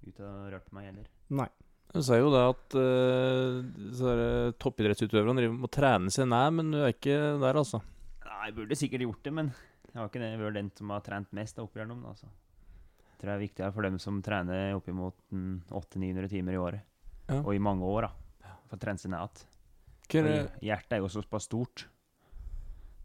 [0.08, 1.10] ut og rørt på meg heller.
[1.42, 1.48] Nei.
[1.94, 6.74] Du sier jo det at uh, er toppidrettsutøverne driver med å trene seg nær, men
[6.74, 7.80] du er ikke der, altså.
[8.26, 9.48] Nei, jeg burde sikkert gjort det, men
[9.88, 12.04] jeg har ikke vært den som har trent mest da, opp igjennom.
[12.10, 12.28] Altså.
[12.28, 16.84] Jeg tror det er viktigere for dem som trener oppimot mm, 800-900 timer i året.
[17.28, 17.40] Ja.
[17.40, 18.52] Og i mange år, da.
[18.68, 20.28] For å trene seg ned igjen.
[20.28, 21.88] Er Hjertet er jo såpass stort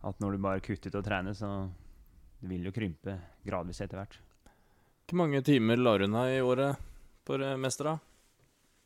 [0.04, 1.50] at når du bare kutter ut å trene, så
[2.44, 3.16] det vil jo krympe
[3.48, 4.18] gradvis etter hvert.
[5.08, 6.80] Hvor mange timer lar hun deg i året
[7.24, 7.94] for mester, mestere?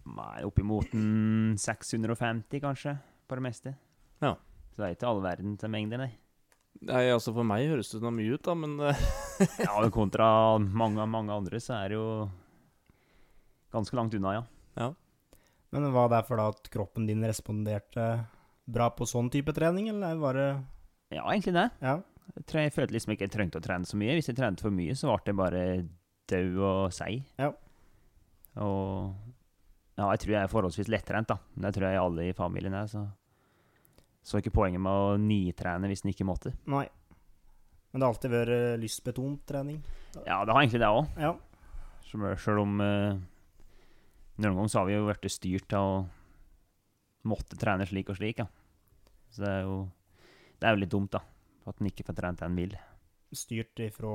[0.08, 0.94] Nei, oppimot
[1.60, 2.96] 650 kanskje,
[3.28, 3.74] på det meste.
[4.24, 4.36] Ja.
[4.72, 6.12] Så det er ikke all verden til mengder, nei.
[6.86, 9.00] Nei, altså For meg høres det noe mye ut, da, men eh,
[9.66, 10.28] Ja, kontra
[10.62, 12.08] mange, mange andre, så er det jo
[13.74, 14.44] ganske langt unna, ja.
[14.78, 14.92] ja.
[15.74, 18.06] Men var det fordi at kroppen din responderte
[18.68, 20.50] bra på sånn type trening, eller var det
[21.16, 21.70] Ja, egentlig det.
[21.82, 21.98] Ja.
[22.36, 24.18] Jeg, jeg følte liksom ikke jeg trengte å trene så mye.
[24.18, 25.64] Hvis jeg trente for mye, så ble jeg bare
[26.28, 27.24] død og seig.
[27.40, 27.54] Ja.
[28.64, 29.27] Og
[29.98, 31.40] ja, jeg tror jeg er forholdsvis lettrent, da.
[31.66, 32.90] Det tror jeg alle i familien er.
[32.92, 33.06] Så
[34.28, 36.52] så ikke poenget med å nitrene hvis en ikke måtte.
[36.68, 36.84] Nei.
[37.92, 39.78] Men det har alltid vært eh, lystbetont trening?
[40.26, 41.14] Ja, det har egentlig det òg.
[41.22, 41.32] Ja.
[42.08, 43.16] Sjøl om uh,
[44.40, 45.96] noen ganger så har vi jo blitt styrt til å
[47.28, 48.44] måtte trene slik og slik.
[48.44, 48.50] Ja.
[49.32, 49.80] Så det er jo
[50.58, 51.24] Det er jo litt dumt, da.
[51.70, 52.76] At en ikke får trent det en vil.
[53.36, 54.12] Styrt ifra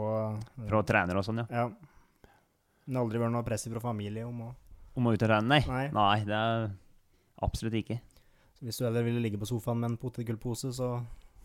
[0.56, 1.62] Fra trener og sånn, ja.
[1.62, 1.66] Ja.
[2.84, 4.52] Det har aldri vært noe press fra familie om å
[4.92, 5.48] Om å ut og trene?
[5.48, 5.62] Nei.
[5.64, 5.86] Nei.
[5.94, 6.66] Nei, det er
[7.44, 7.98] absolutt ikke.
[8.58, 10.92] Så hvis du heller ville ligge på sofaen med en potetgullpose, så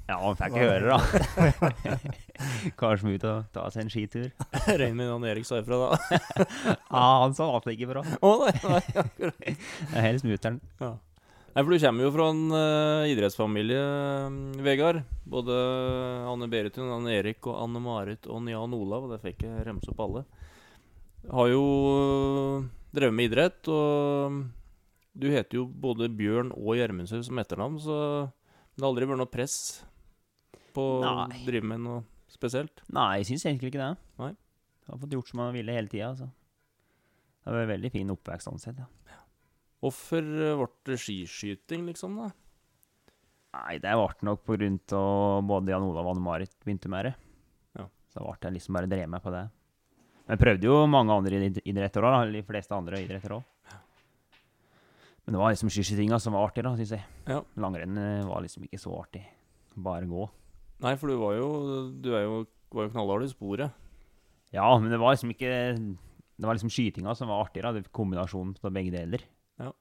[0.07, 1.95] Ja, man får ikke høre, da.
[2.79, 4.29] Kanskje må ut og ta seg en skitur.
[4.81, 6.19] Regner med Jan Erik sa ifra da.
[6.93, 8.03] ja, han sa alt det ikke bra.
[8.03, 9.41] Å nei, nei, akkurat.
[9.47, 9.55] Det
[9.91, 10.61] er helst mutter'n.
[10.83, 10.93] Ja.
[11.57, 14.99] Nei, for du kommer jo fra en uh, idrettsfamilie, eh, Vegard.
[15.25, 15.55] Både
[16.29, 19.07] Anne Beritun, Anne Erik og Anne Marit og Jan Olav.
[19.07, 20.27] Og det fikk jeg remse opp alle.
[21.33, 21.63] Har jo
[22.95, 24.43] drevet med idrett, og
[25.17, 27.97] du heter jo både Bjørn og Gjermundshaug som etternavn, så
[28.77, 29.57] det har aldri vært noe press
[30.75, 31.13] på å
[31.47, 32.83] drive med noe spesielt?
[32.93, 33.93] Nei, jeg syns egentlig ikke det.
[34.21, 34.33] Nei.
[34.85, 36.11] Jeg har fått gjort som jeg ville hele tida.
[36.13, 36.29] Altså.
[37.43, 38.79] Det var en veldig fin oppvekst sånn sett.
[38.79, 39.23] Ja.
[39.83, 42.29] Hvorfor eh, ble det skiskyting, liksom, da?
[43.57, 47.09] Nei, det ble nok på grunn av både Jan Olav og Anne Marit begynte med
[47.09, 47.13] det.
[47.79, 47.87] Ja.
[48.13, 49.47] Så ble jeg liksom bare drevet meg på det.
[50.27, 53.43] Men prøvde jo mange andre idretter òg, de fleste andre idretter òg.
[55.27, 57.03] Men det var liksom skiskytinga som var artig, da, syns jeg.
[57.27, 57.41] Ja.
[57.59, 59.23] Langrenn eh, var liksom ikke så artig.
[59.75, 60.27] Bare gå.
[60.83, 61.47] Nei, for du var jo
[62.01, 62.35] Du er jo,
[62.73, 63.73] var jo knallhard i sporet.
[64.55, 67.71] Ja, men det var liksom ikke Det var liksom skytinga som var artig, da.
[67.75, 69.23] det- Kombinasjonen av begge deler.
[69.59, 69.71] Ja.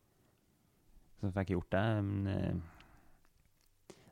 [1.21, 1.85] Så fikk jeg gjort det.
[2.03, 2.55] Men eh,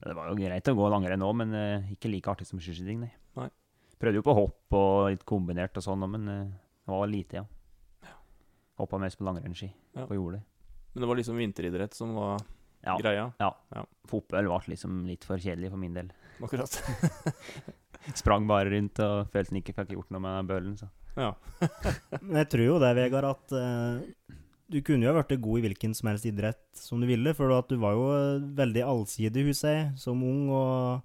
[0.01, 2.59] ja, det var jo greit å gå langrenn òg, men eh, ikke like artig som
[2.63, 3.13] skiskyting, nei.
[4.01, 6.45] Prøvde jo på hopp og litt kombinert og sånn, men eh,
[6.85, 7.45] det var lite, ja.
[8.81, 10.07] Hoppa mest på langrennsski Ja.
[10.09, 10.43] på jordet.
[10.95, 12.41] Men det var liksom vinteridrett som var
[12.85, 12.97] Ja.
[12.99, 13.33] greia?
[13.41, 13.53] Ja.
[13.75, 13.85] Ja.
[14.07, 16.11] Fotball ble liksom litt for kjedelig for min del.
[16.43, 16.75] Akkurat.
[18.21, 20.91] Sprang bare rundt og følte en ikke fikk gjort noe med bølen, så.
[21.17, 21.33] Ja.
[22.21, 24.35] Men jeg tror jo det, Vegard, at uh,
[24.69, 27.53] du kunne jo ha vært god i hvilken som helst idrett som du ville, for
[27.57, 31.03] at du var jo eh, veldig allsidig, husker jeg, som ung, og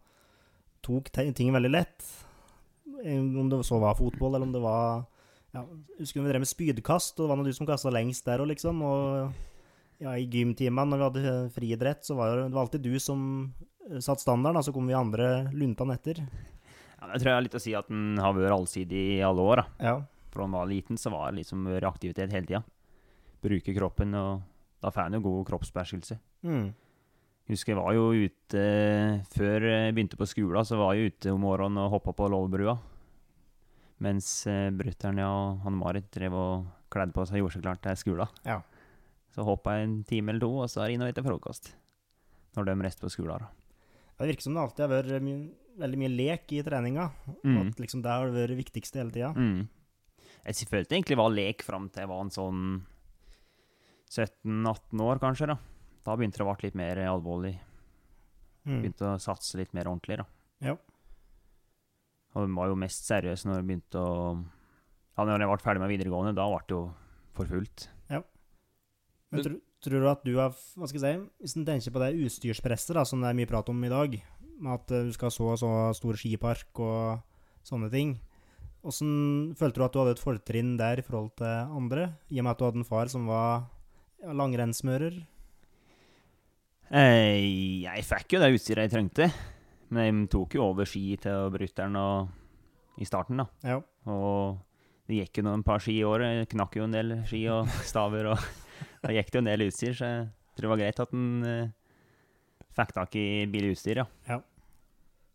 [0.86, 2.08] tok ting veldig lett.
[3.04, 5.06] Eh, Om det så var fotball, eller om det var
[5.54, 5.64] ja,
[5.98, 8.52] Husker vi drev med spydkast, og det var noe du som kasta lengst der òg,
[8.52, 8.84] liksom.
[8.86, 9.32] Og
[10.00, 13.00] ja, i gymtimene, når vi hadde eh, friidrett, så var det, det var alltid du
[13.04, 13.24] som
[13.90, 16.22] eh, satte standarden, og så kom vi andre luntan etter.
[17.00, 19.44] Ja, det tror jeg er litt å si at den har vært allsidig i alle
[19.44, 19.64] år.
[19.64, 19.90] da.
[19.90, 19.96] Ja.
[20.30, 22.62] Fra han var liten, så var det liksom aktivitet hele tida.
[23.42, 24.44] Bruke kroppen, og
[24.84, 26.20] da får en jo god kroppsbeherskelse.
[26.46, 26.70] Mm.
[27.50, 28.64] Husker jeg var jo ute
[29.34, 32.76] Før jeg begynte på skolen, så var jeg ute om morgenen og hoppa på låvebrua.
[34.04, 38.00] Mens eh, brutter'n og Hanne-Marit drev og kledde på seg og gjorde seg klart til
[38.00, 38.36] skolen.
[38.48, 38.62] Ja.
[39.36, 41.74] Så hoppa jeg en time eller to, og så er jeg inne og spiser frokost.
[42.58, 43.44] Når de reiste på skolen.
[43.46, 43.52] da.
[44.20, 45.36] Det virker som det alltid har vært my
[45.80, 47.10] veldig mye lek i treninga.
[47.44, 47.58] Mm.
[47.62, 49.30] At liksom det har vært det viktigste hele tida.
[49.36, 49.68] Mm.
[50.44, 52.64] Jeg følte egentlig var lek fram til jeg var en sånn
[54.10, 55.52] 17-18 år, kanskje.
[55.52, 55.58] Da
[56.06, 57.56] Da begynte det å bli litt mer alvorlig.
[58.66, 58.82] Mm.
[58.82, 60.20] Begynte å satse litt mer ordentlig.
[60.20, 60.26] da.
[60.72, 60.76] Ja.
[62.36, 64.18] Og de var jo mest seriøs når han begynte å
[65.18, 66.84] Ja, når jeg ble ferdig med videregående, da ble det jo
[67.36, 67.88] for fullt.
[68.12, 68.22] Ja.
[69.34, 72.04] Men tro, tror du at du har Hva skal jeg si Hvis en tenker på
[72.04, 74.16] det utstyrspresset da, som det er mye prat om i dag,
[74.60, 77.22] med at eh, du skal ha så og så stor skipark og
[77.68, 78.18] sånne ting
[78.80, 82.46] Hvordan følte du at du hadde et fortrinn der i forhold til andre, i og
[82.46, 83.66] med at du hadde en far som var
[84.24, 85.18] ja, langrennsmører?
[86.88, 89.28] Eh, jeg fikk jo det utstyret jeg trengte,
[89.90, 92.30] men de tok jo over ski til brytteren og-
[93.00, 93.46] i starten, da.
[93.64, 93.78] Ja.
[94.12, 94.58] Og
[95.08, 96.50] det gikk jo noen par ski i året.
[96.52, 98.40] Knakk jo en del ski og staver, og
[99.02, 101.44] da gikk det jo en del utstyr, så jeg tror det var greit at en
[101.48, 101.72] eh,
[102.76, 104.40] fikk tak i billig utstyr, ja.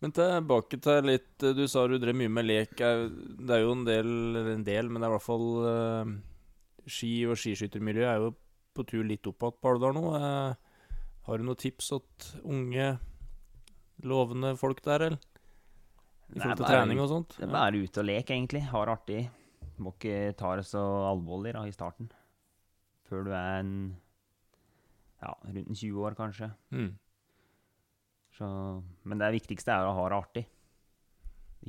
[0.05, 2.75] Men tilbake til litt Du sa du drev mye med lek.
[2.77, 4.11] Det er jo en del,
[4.53, 6.11] en del, men det er i hvert fall uh,
[6.85, 8.35] Ski- og skiskyttermiljøet er jo
[8.77, 10.03] på tur litt opp igjen på Alvdal nå.
[10.13, 10.91] Uh,
[11.25, 12.91] har du noen tips til unge,
[14.05, 15.31] lovende folk der, eller?
[16.35, 17.35] I forhold til trening og sånt?
[17.39, 18.63] Det er bare ute og leke, egentlig.
[18.71, 19.21] Ha det artig.
[19.83, 22.11] Må ikke ta det så alvorlig da, i starten.
[23.09, 23.73] Før du er en
[25.23, 26.51] ja, rundt en 20 år, kanskje.
[26.75, 26.93] Mm.
[28.35, 28.47] Så,
[29.07, 30.45] men det viktigste er å ha det artig.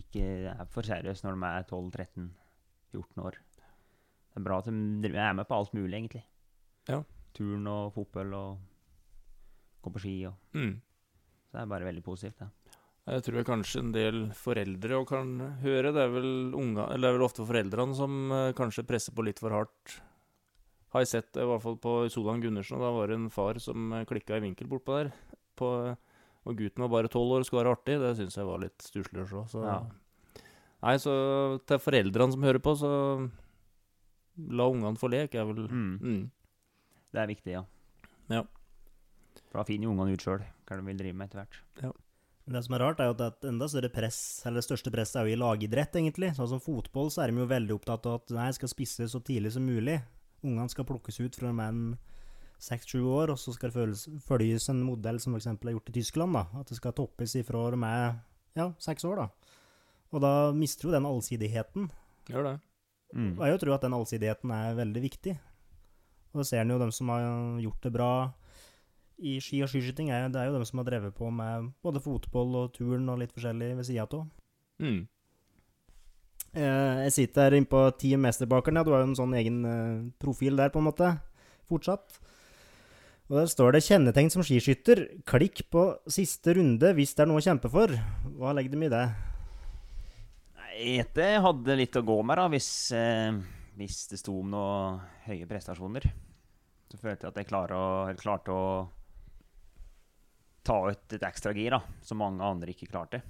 [0.02, 3.38] Ikke er for seriøs når de er 12-13-14 år.
[4.36, 6.24] Det er bra at de er med på alt mulig, egentlig.
[6.89, 7.02] Ja.
[7.36, 8.58] Turn og fotball og
[9.86, 10.76] gå på ski og Mm.
[11.56, 12.50] Det er bare veldig positivt, det.
[13.06, 15.30] Jeg tror jeg kanskje en del foreldre òg kan
[15.62, 15.91] høre.
[15.94, 19.24] Det er vel unga, eller det er vel ofte foreldrene som eh, kanskje presser på
[19.24, 20.00] litt for hardt.
[20.91, 23.30] Har jeg sett det, i hvert fall på Solan Gundersen, og da var det en
[23.32, 25.12] far som uh, klikka i vinkel bortpå der.
[25.60, 25.70] På,
[26.44, 28.00] og gutten var bare tolv år og skulle være artig.
[28.02, 29.44] Det syns jeg var litt stusslig å se.
[29.54, 29.63] Så.
[29.68, 29.78] Ja.
[30.86, 31.15] Nei, så
[31.68, 32.91] til foreldrene som hører på, så
[34.56, 35.96] la ungene få lek, er vel Mm.
[36.02, 36.26] mm.
[37.15, 37.63] Det er viktig, ja.
[38.34, 38.44] Ja.
[39.52, 41.95] For da finner jo ungene ut sjøl hva de vil drive med etter hvert.
[42.45, 44.91] Det som er rart, er jo at det er enda større press, eller det største
[44.93, 46.30] presset er jo i lagidrett, egentlig.
[46.38, 49.21] Sånn som fotball, så er de jo veldig opptatt av at nei, skal spisse så
[49.25, 49.97] tidlig som mulig.
[50.45, 51.95] Ungene skal plukkes ut fra de er en
[52.62, 55.49] seks-sju år, og så skal det følges, følges en modell som f.eks.
[55.49, 56.45] er gjort i Tyskland, da.
[56.62, 58.06] At det skal toppes ifra de er
[58.62, 59.58] ja, seks år, da.
[60.13, 61.89] Og da mister jo den allsidigheten.
[62.30, 62.56] Gjør det.
[63.15, 63.34] Mm.
[63.34, 65.36] Og jeg jo tror at den allsidigheten er veldig viktig.
[66.34, 67.25] Og det ser en jo dem som har
[67.63, 68.12] gjort det bra
[69.17, 72.01] i ski og skiskyting, er, det er jo dem som har drevet på med både
[72.04, 74.25] fotball og turn og litt forskjellig ved sida av.
[74.84, 75.06] Mm.
[76.56, 78.80] Eh, jeg sitter her innpå Team Mesterbakeren.
[78.80, 81.13] Ja, du har jo en sånn egen eh, profil der, på en måte.
[81.67, 82.19] Fortsatt.
[83.25, 85.23] Og der står det 'kjennetegn som skiskytter'.
[85.25, 87.89] Klikk på siste runde hvis det er noe å kjempe for.
[88.38, 89.06] Hva legger de i det?
[91.15, 93.32] Det hadde litt å gå med, da, hvis, eh,
[93.80, 96.04] hvis det sto om noen høye prestasjoner.
[96.91, 98.88] Så følte jeg at jeg klarte å, klarte å
[100.65, 103.21] ta ut et ekstra gir, da, som mange andre ikke klarte.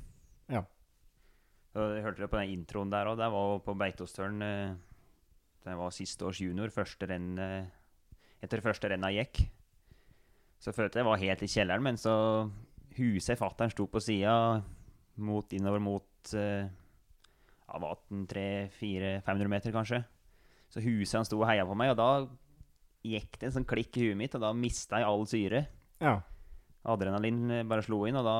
[0.51, 0.61] Ja.
[1.75, 3.17] Så jeg hørte det på den introen der òg.
[3.19, 4.41] Det var på Beitostølen.
[4.45, 4.75] eh,
[5.65, 6.69] Det var siste års junior.
[6.69, 7.65] Første renn, eh,
[8.43, 9.41] etter første renna gikk.
[10.61, 12.13] Så følte jeg jeg var helt i kjelleren, men så
[12.95, 14.63] huset fattern sto på sida
[15.17, 20.03] mot, innover mot eh, ja, var den 300-500 meter, kanskje.
[20.69, 22.09] Så huset han sto og heia på meg, og da
[23.05, 25.65] gikk det en sånn klikk i huet mitt, og da mista jeg all syre.
[25.99, 26.19] Ja.
[26.85, 28.37] Adrenalin eh, bare slo inn, og da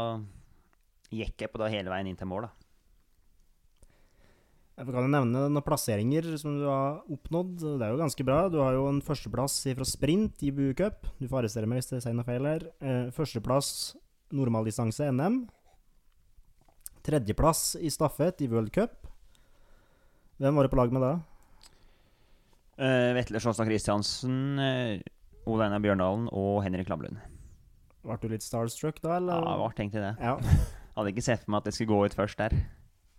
[1.14, 2.48] gikk jeg på det hele veien inn til mål.
[2.48, 2.66] da.
[4.76, 7.54] Jeg kan jo nevne noen plasseringer som du har oppnådd.
[7.64, 8.42] Det er jo ganske bra.
[8.52, 11.08] Du har jo en førsteplass fra sprint i BU Cup.
[11.16, 12.66] Du får arrestere meg hvis jeg sier noe feil her.
[12.84, 13.70] Eh, førsteplass
[14.36, 15.46] normaldistanse NM.
[17.08, 19.08] Tredjeplass i stafett i World Cup.
[20.44, 21.14] Hvem var du på lag med da?
[22.76, 27.22] Uh, Vetle Sjåstad Kristiansen, uh, Ole Einar Bjørndalen og Henrik Lamlund.
[28.06, 29.42] Ble du litt starstruck da, eller?
[29.42, 30.14] Ja, jeg ble tenkte det.
[30.22, 30.36] Ja.
[30.96, 32.54] Hadde ikke sett for meg at jeg skulle gå ut først der,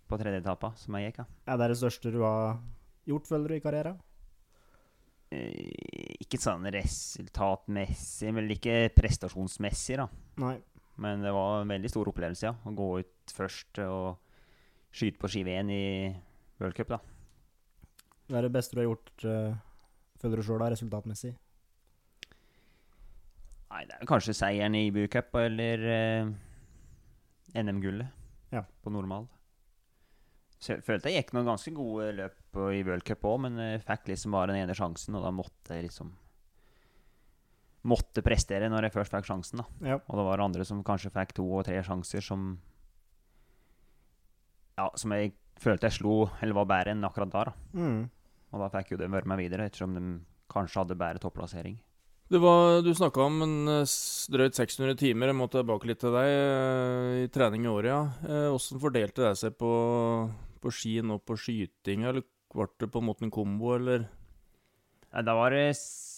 [0.07, 1.25] på tredje etappa, som jeg gikk.
[1.25, 1.27] da.
[1.53, 2.61] Er det det største du har
[3.11, 3.99] gjort, føler du, i karrieren?
[5.35, 10.07] Eh, ikke sånn resultatmessig, men ikke prestasjonsmessig, da.
[10.45, 10.55] Nei.
[11.03, 12.55] Men det var en veldig stor opplevelse, ja.
[12.55, 14.23] Å gå ut først og
[14.97, 15.85] skyte på skive V1 i
[16.63, 17.03] World Cup, da.
[18.31, 19.59] Hva er det beste du har gjort, eh,
[20.23, 21.35] føler du sjøl, resultatmessig?
[23.77, 26.29] Nei, det er kanskje seieren i IBU Cup eller eh,
[27.61, 28.63] NM-gullet Ja.
[28.83, 29.27] på normal.
[30.57, 33.83] Så jeg følte jeg gikk noen ganske gode løp i World Cup òg, men jeg
[33.85, 36.15] fikk liksom bare den ene sjansen, og da måtte jeg liksom
[37.87, 39.67] Måtte prestere når jeg først fikk sjansen, da.
[39.93, 39.97] Ja.
[40.11, 42.57] Og det var andre som kanskje fikk to og tre sjanser som
[44.77, 47.45] Ja, som jeg følte jeg slo, eller var bedre enn akkurat da.
[47.47, 47.53] da.
[47.79, 48.01] Mm.
[48.51, 50.03] Og da fikk jo de være med videre, ettersom de
[50.53, 51.79] kanskje hadde bedre topplassering.
[52.29, 53.93] Det var, du snakka om en eh,
[54.35, 55.31] drøyt 600 timer.
[55.31, 56.27] Jeg må tilbake litt til deg.
[56.27, 58.01] eh, I trening i året, ja.
[58.27, 59.71] Eh, Åssen fordelte det seg på,
[60.63, 62.11] på skien og på skytinga?
[62.11, 64.09] Eller ble det på en måte en kombo, eller?
[65.17, 65.69] Da var det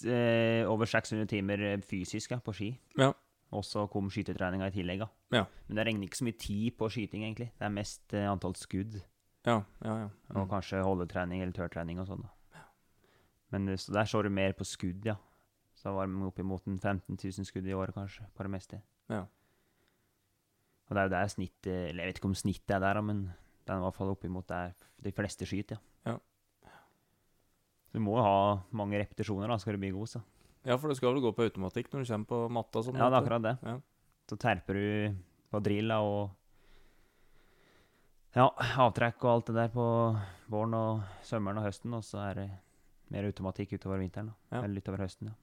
[0.09, 2.71] eh, over 600 timer fysisk ja, på ski.
[2.99, 3.13] Ja.
[3.53, 5.05] Og så kom skytetreninga i tillegg.
[5.33, 5.45] Ja.
[5.69, 7.51] Men det regner ikke så mye tid på skyting, egentlig.
[7.61, 8.97] Det er mest eh, antall skudd.
[9.47, 10.09] Ja, ja, ja.
[10.33, 10.49] Og Mm.
[10.57, 12.25] kanskje holdetrening eller tørrtrening og sånn.
[13.53, 15.15] Men så der så du mer på skudd, ja.
[15.79, 18.81] Så var vi oppimot en 15 000 skudd i året, kanskje, på det meste.
[19.13, 19.25] Ja.
[20.89, 23.23] Og det er jo der snittet Eller jeg vet ikke om snittet er der, men
[23.29, 24.73] det er i hvert fall oppimot der
[25.05, 26.17] de fleste skyter, ja.
[26.65, 26.73] Ja.
[27.93, 28.39] Du må jo ha
[28.77, 30.23] mange repetisjoner da, skal du bli god, så.
[30.67, 32.83] Ja, for det skal vel gå på automatikk når du kommer på matta?
[32.85, 33.55] Sånn, Ja, det er akkurat det.
[33.63, 33.77] Ja.
[34.29, 35.19] Så terper du
[35.53, 36.35] på drill og
[38.37, 38.49] ja,
[38.85, 39.85] avtrekk og alt det der på
[40.53, 42.49] våren og sommeren og høsten, og så er det
[43.15, 44.33] mer automatikk utover vinteren.
[44.33, 44.57] Da.
[44.59, 44.65] Ja.
[44.67, 45.37] Eller utover høsten, ja.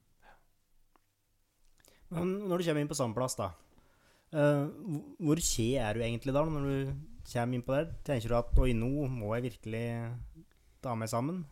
[2.11, 3.51] Når du kommer inn på samme plass, da.
[4.35, 6.93] Uh, hvor- hvor kje er du egentlig da, når du
[7.31, 7.91] kommer inn på der?
[8.03, 10.13] Tenker du at oi, nå må jeg virkelig
[10.81, 11.45] ta meg sammen?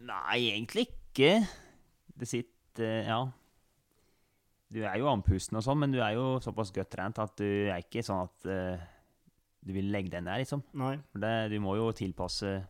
[0.00, 1.46] Nei, egentlig ikke.
[2.16, 3.20] Det sitter Ja.
[4.70, 7.44] Du er jo andpusten og sånn, men du er jo såpass godt trent at du
[7.70, 8.78] er ikke sånn at uh,
[9.64, 10.62] du vil legge den der, liksom.
[10.74, 10.96] Nei.
[11.14, 12.66] Det, du må jo tilpasse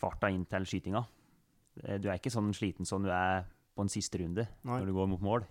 [0.00, 1.04] farta inn til skytinga.
[1.84, 3.44] Eh, Du er ikke sånn sliten som du er
[3.76, 4.80] på en siste runde Nei.
[4.80, 5.46] når du går mot mål.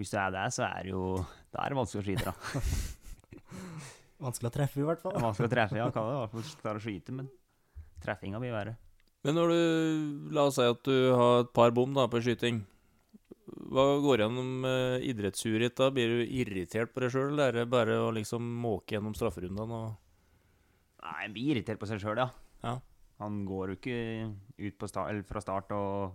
[0.00, 1.04] Hvis du er der, så er det jo
[1.54, 2.62] Da er det vanskelig å skyte, da.
[4.24, 5.16] Vanskelig å treffe, i hvert fall.
[5.20, 5.88] Vanskelig å treffe, ja.
[5.94, 7.28] Kan det i hvert fall klare å skyte, men
[8.04, 8.76] treffinga blir verre.
[9.24, 12.62] Men når du La oss si at du har et par bom da på skyting.
[13.74, 15.90] Hva går gjennom eh, idrettshuet ditt da?
[15.94, 19.82] Blir du irritert på deg sjøl, eller er det bare å liksom måke gjennom strafferundene
[19.82, 20.00] og
[21.04, 22.30] Nei, en blir irritert på seg sjøl, ja.
[22.64, 22.78] Ja.
[23.20, 23.98] Han går jo ikke
[24.64, 26.14] ut på sta eller fra start og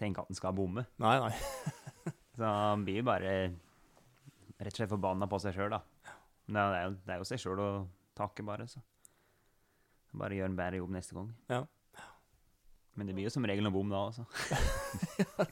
[0.00, 0.86] tenker at han skal bomme.
[1.04, 1.34] Nei, nei.
[2.36, 3.34] Så han blir jo bare
[4.62, 5.82] rett og slett forbanna på seg sjøl, da.
[6.48, 7.68] Men det er, jo, det er jo seg sjøl å
[8.18, 8.66] takke, bare.
[8.70, 8.82] så.
[10.16, 11.30] Bare gjør en bedre jobb neste gang.
[11.52, 11.62] Ja.
[12.94, 14.26] Men det blir jo som regel noe bom da, altså.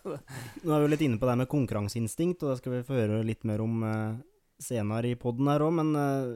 [0.64, 2.98] Nå er vi jo litt inne på det med konkurranseinstinkt, og det skal vi få
[2.98, 4.18] høre litt mer om uh,
[4.60, 6.34] senere i poden her òg, men uh,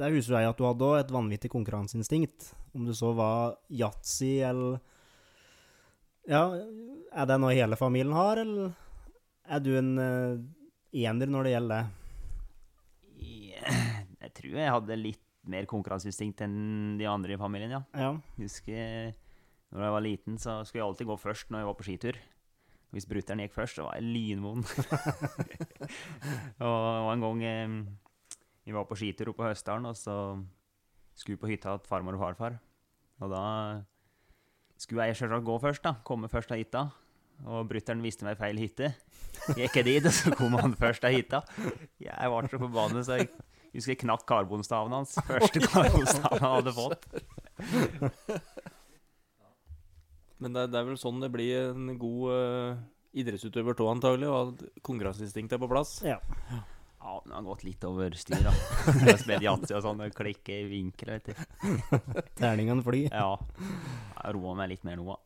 [0.00, 2.54] der husker jeg at du hadde òg, et vanvittig konkurranseinstinkt.
[2.72, 4.78] Om du så var yatzy eller
[6.30, 8.72] Ja, er det noe hele familien har, eller
[9.50, 10.42] er du en eh,
[11.06, 11.96] ener når det gjelder det?
[14.20, 17.80] Jeg tror jeg hadde litt mer konkurranseinstinkt enn de andre i familien, ja.
[17.96, 18.10] Ja.
[18.38, 19.10] Husker
[19.70, 22.20] når jeg var liten, så skulle jeg alltid gå først når jeg var på skitur.
[22.90, 24.66] Hvis brutter'n gikk først, så var jeg lynvond.
[26.64, 27.44] og det var en gang
[28.66, 30.16] vi var på skitur oppe på Høstdalen, og så
[31.14, 32.58] skulle vi på hytta til farmor og farfar.
[33.20, 33.44] Og da
[34.80, 35.94] skulle jeg selvsagt gå først, da.
[36.06, 36.88] Komme først av hytta.
[37.48, 38.92] Og brutter'n viste meg feil hytte.
[39.56, 41.40] Gikk jeg dit, og så kom han først av hytta.
[42.02, 43.30] Jeg ble så forbanna, så jeg
[43.72, 45.16] husker jeg knakk karbonstaven hans.
[45.28, 47.06] Første karbonstaven han hadde fått.
[50.40, 52.82] Men det, det er vel sånn det blir en god uh,
[53.12, 55.98] idrettsutøver tå, antagelig, og at konkurranseinstinktet er på plass.
[56.06, 56.20] Ja.
[57.00, 58.52] Ja, men det har gått litt over styr, da.
[58.90, 61.34] Jeg har spilt yatzy og sånn, og klikke i vinkel, vet du.
[62.36, 63.08] Terningene flyr.
[63.08, 63.38] Ja.
[64.20, 65.16] Jeg roer meg litt mer nå, da.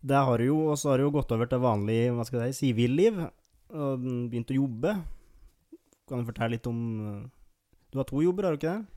[0.00, 2.44] Det har du jo, og så har du jo gått over til vanlig hva skal
[2.46, 3.18] jeg si, sivilliv.
[3.74, 4.94] Og begynt å jobbe.
[6.08, 7.26] Kan du fortelle litt om eh,
[7.92, 8.94] Du har to jobber, har du ikke det?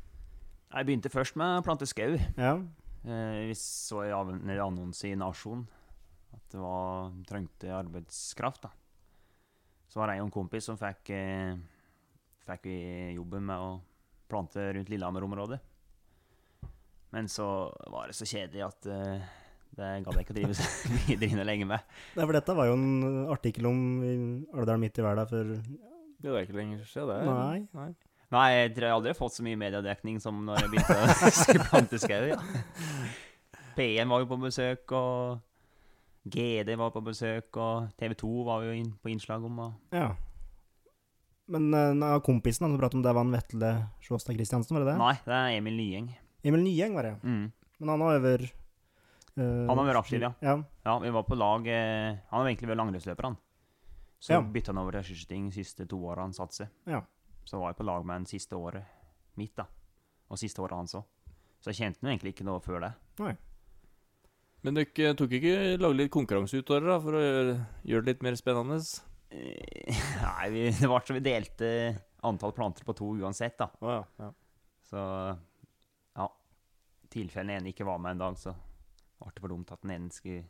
[0.72, 2.16] Jeg begynte først med å plante skau.
[2.38, 2.54] Ja.
[3.04, 5.66] Eh, vi så i annonse i Nasjon
[6.32, 8.70] at det var trengte arbeidskraft.
[8.70, 8.72] da.
[9.92, 11.58] Så var jeg og en kompis som fikk, eh,
[12.48, 12.80] fikk vi
[13.18, 13.82] jobben med å
[14.32, 15.60] plante rundt Lillehammer-området.
[17.12, 18.88] Men så var det så kjedelig at
[19.78, 20.70] det gadd jeg ikke å drive
[21.08, 21.92] videre inn og lenge med.
[22.18, 23.82] Nei, for dette var jo en artikkel om
[24.52, 25.52] Alvdal midt i verden for
[26.22, 27.20] Det er ikke lenger siden, det.
[27.30, 27.60] Nei.
[27.78, 27.92] Nei.
[28.32, 31.64] Nei, jeg tror jeg aldri har fått så mye mediedekning som når jeg begynte å
[31.72, 32.28] plante skau.
[32.30, 32.38] Ja.
[33.76, 35.42] P1 var jo på besøk, og
[36.32, 40.12] GD var på besøk, og TV 2 var jo inn på innslag om og Ja.
[41.52, 43.72] Men uh, nei, kompisen han pratet om det var en Vetle
[44.06, 45.00] Sjåstad Christiansen, var det det?
[45.02, 46.12] Nei, det er Emil Nyeng.
[46.48, 47.20] Emil Nyeng var det, ja.
[47.28, 47.74] Mm.
[47.82, 48.46] Men han har over
[49.38, 50.34] eh, Han var vært aktiv, ja.
[50.42, 50.58] ja.
[50.86, 53.38] Ja, vi var på lag eh, Han var egentlig vært langrennsløper, han.
[54.22, 54.42] Så Ja.
[54.42, 56.70] bytta han over til skiskyting de siste to åra han satser.
[56.86, 57.02] Ja.
[57.46, 58.86] Så var jeg på lag med han siste året
[59.40, 59.66] mitt, da.
[60.30, 61.06] Og siste året hans òg.
[61.62, 62.92] Så jeg kjente han egentlig ikke noe før det.
[63.20, 63.34] Nei.
[64.62, 67.56] Men dere tok ikke lage litt konkurranse ut av det, da, for å gjøre,
[67.90, 68.78] gjøre det litt mer spennende?
[69.34, 71.70] Eh, Nei, vi, det var så vi delte
[72.30, 73.72] antall planter på to uansett, da.
[73.82, 74.30] Ja, ja.
[74.86, 75.02] Så
[76.20, 76.28] ja.
[77.10, 78.54] Tilfellene ene ikke var med en dag, så
[79.30, 80.44] det for dumt at den ene skulle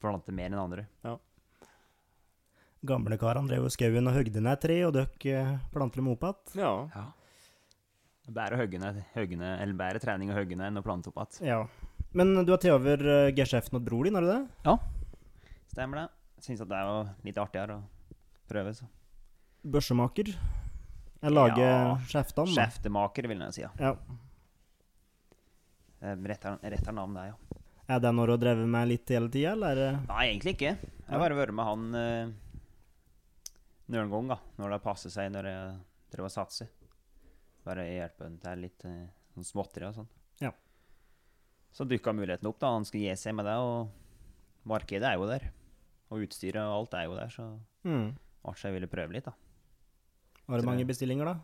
[0.00, 0.86] plante mer enn den andre.
[1.04, 1.16] Ja.
[2.88, 6.62] Gamlekarene drev jo skauen og høgde ned tre, og dere uh, planter dem opp igjen.
[6.62, 7.04] Ja.
[8.30, 11.50] Bære høggene, høggene, eller bære trening og hogge ned enn å plante opp igjen.
[11.50, 11.60] Ja.
[12.16, 14.40] Men du har tatt over uh, geskjeften hos bror din, har du det?
[14.64, 14.78] Ja,
[15.70, 16.06] stemmer det.
[16.40, 16.96] Syns at det er jo
[17.28, 17.84] litt artigere å
[18.48, 18.88] prøve, så.
[19.60, 20.32] Børsemaker?
[21.20, 22.48] Jeg lager Ja, skjeftene.
[22.56, 23.66] Skjeftemaker, vil jeg si.
[23.66, 23.70] ja.
[23.76, 23.92] Ja.
[26.00, 27.49] Retter, retter navn, der, ja.
[27.90, 29.78] Er det noe du har drevet med litt hele tida, eller?
[29.82, 30.74] er Nei, egentlig ikke.
[30.78, 32.32] Jeg har bare vært med han uh,
[33.90, 34.38] noen ganger, da.
[34.60, 35.72] Når det passer seg, når jeg
[36.14, 36.68] driver og satser.
[37.66, 40.10] Bare hjelpe han til litt uh, sånn småtteri og sånn.
[40.44, 40.52] Ja.
[41.74, 42.70] Så dukka muligheten opp, da.
[42.76, 45.48] Han skulle gi seg med det, og markedet er jo der.
[46.10, 47.48] Og utstyret og alt er jo der, så
[47.80, 48.10] Mm.
[48.44, 49.32] artig jeg ville prøve litt, da.
[50.46, 51.34] Var det mange bestillinger, da?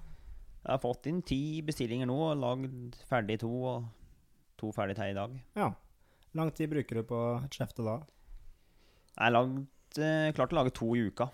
[0.66, 3.86] Jeg har fått inn ti bestillinger nå, og lagd ferdig to, og
[4.60, 5.36] to ferdig til i dag.
[5.56, 5.70] Ja.
[6.36, 7.96] Lang tid bruker du på et skjefte da?
[9.16, 9.36] Jeg har
[10.04, 11.30] eh, klart å lage to i uka.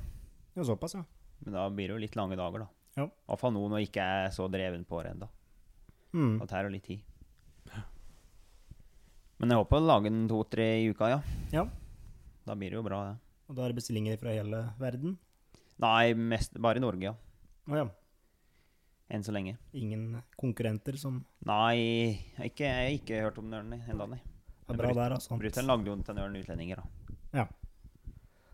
[0.55, 1.03] Jo, såpass, ja.
[1.43, 2.69] Men da blir det jo litt lange dager, da.
[3.01, 3.07] Ja.
[3.09, 5.29] I hvert fall nå når jeg ikke er så dreven på det ennå.
[6.13, 6.37] Mm.
[6.39, 7.09] Det jo litt tid.
[9.43, 11.19] Men jeg håper å lage den to-tre i uka, ja.
[11.51, 11.67] Ja.
[12.47, 13.17] Da blir det jo bra, det.
[13.51, 15.17] Og da er det bestillinger fra hele verden?
[15.83, 17.17] Nei, mest bare i Norge, ja.
[17.67, 17.89] Oh, ja.
[19.11, 19.57] Enn så lenge.
[19.75, 24.23] Ingen konkurrenter som Nei, jeg har ikke, ikke hørt om den ennå, nei.
[24.73, 25.39] Det er bra der, altså.
[25.41, 27.17] Brutter'n lagde jo den til en utlendinger, da.
[27.43, 27.47] Ja.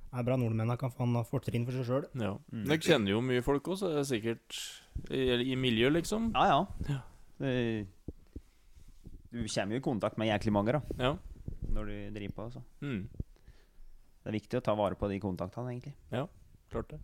[0.08, 2.08] Det er bra nordmennene kan få en fortrinn for seg sjøl.
[2.16, 2.32] Ja.
[2.52, 2.64] Mm.
[2.70, 4.60] Dere kjenner jo mye folk også, det er sikkert
[5.12, 6.30] i, i miljøet, liksom.
[6.36, 7.00] Ja, ja.
[7.38, 7.52] Det,
[9.28, 10.80] du kommer jo i kontakt med jæklig mange, da.
[10.98, 11.12] Ja.
[11.68, 12.64] Når du driver på, så.
[12.80, 13.04] Mm.
[13.12, 15.94] Det er viktig å ta vare på de kontaktene, egentlig.
[16.12, 16.24] Ja,
[16.72, 17.02] klart det.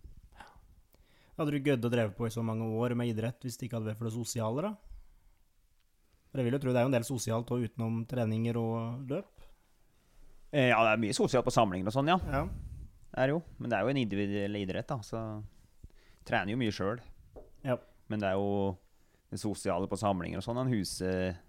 [1.35, 3.79] Hadde du gødd å dreve på i så mange år med idrett hvis det ikke
[3.79, 4.94] hadde vært for det sosiale, da?
[6.35, 9.05] For jeg vil jo tro det er jo en del sosialt òg utenom treninger og
[9.07, 9.43] løp.
[10.51, 12.17] Eh, Ja, det er mye sosialt på samlinger og sånn, ja.
[12.27, 12.41] Ja.
[13.15, 13.37] Det er jo.
[13.55, 15.21] Men det er jo en individuell idrett, da, så
[16.27, 16.99] trener jo mye sjøl.
[17.63, 17.77] Ja.
[18.11, 18.75] Men det er jo
[19.31, 21.39] det sosiale på samlinger og sånn en huset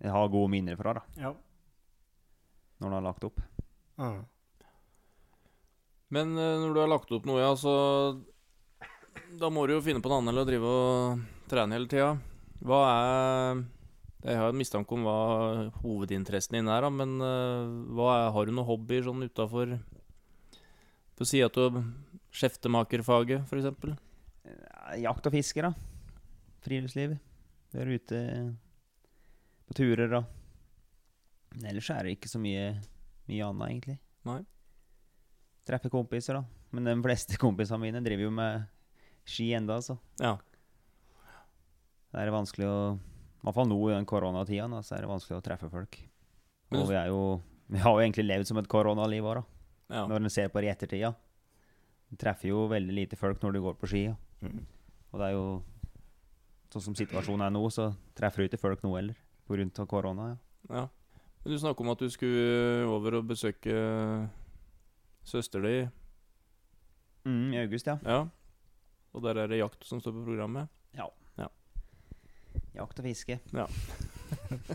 [0.00, 1.02] jeg har gode minner fra, da.
[1.20, 1.34] Ja.
[2.80, 3.42] Når du har lagt opp.
[4.00, 4.24] Mm.
[6.16, 7.76] Men eh, når du har lagt opp noe, ja, så
[9.36, 11.22] Da må du jo finne på noe annet enn å drive og
[11.52, 12.14] trene hele tida.
[12.64, 13.64] Hva er
[14.26, 15.18] Jeg har en mistanke om hva
[15.82, 19.76] hovedinteressen din er, da, men eh, er, har du noen hobbyer sånn utafor
[21.16, 21.82] På si at du er
[22.36, 23.94] skjeftemakerfaget, f.eks.?
[24.46, 25.72] Ja, Jakt og fiske, da.
[26.66, 27.16] Friluftsliv.
[27.74, 28.20] Være ute
[29.66, 30.34] på turer og
[31.64, 32.74] Ellers er det ikke så mye,
[33.30, 33.94] mye annet, egentlig.
[34.28, 34.40] Nei.
[35.66, 36.42] Treffe kompiser, da.
[36.76, 38.66] Men de fleste kompisene mine driver jo med
[39.26, 39.96] ski enda, altså.
[40.20, 40.34] Ja.
[42.16, 45.10] Det er vanskelig å I hvert fall nå i den koronatida, da, så er det
[45.10, 45.98] vanskelig å treffe folk.
[46.72, 47.20] Og vi er jo
[47.68, 49.42] Vi har jo egentlig levd som et koronaliv òg.
[49.92, 50.06] Ja.
[50.08, 51.12] Når en ser på det i ettertida.
[52.10, 54.02] Du treffer jo veldig lite folk når du går på ski.
[54.08, 54.52] Ja.
[55.12, 55.46] Og det er jo
[56.72, 59.18] Sånn som situasjonen er nå, så treffer du ikke folk nå heller.
[59.46, 60.32] Av korona.
[60.32, 60.80] Ja.
[60.80, 60.88] Ja.
[61.44, 63.76] Men du snakka om at du skulle over og besøke
[65.22, 65.76] søster di.
[67.22, 68.00] Mm, I august, ja.
[68.02, 68.24] Ja.
[69.14, 70.66] Og der er det jakt som står på programmet?
[70.98, 71.06] Ja.
[72.76, 72.84] Ja.
[72.84, 73.38] Jakt og fiske.
[73.56, 73.66] Ja.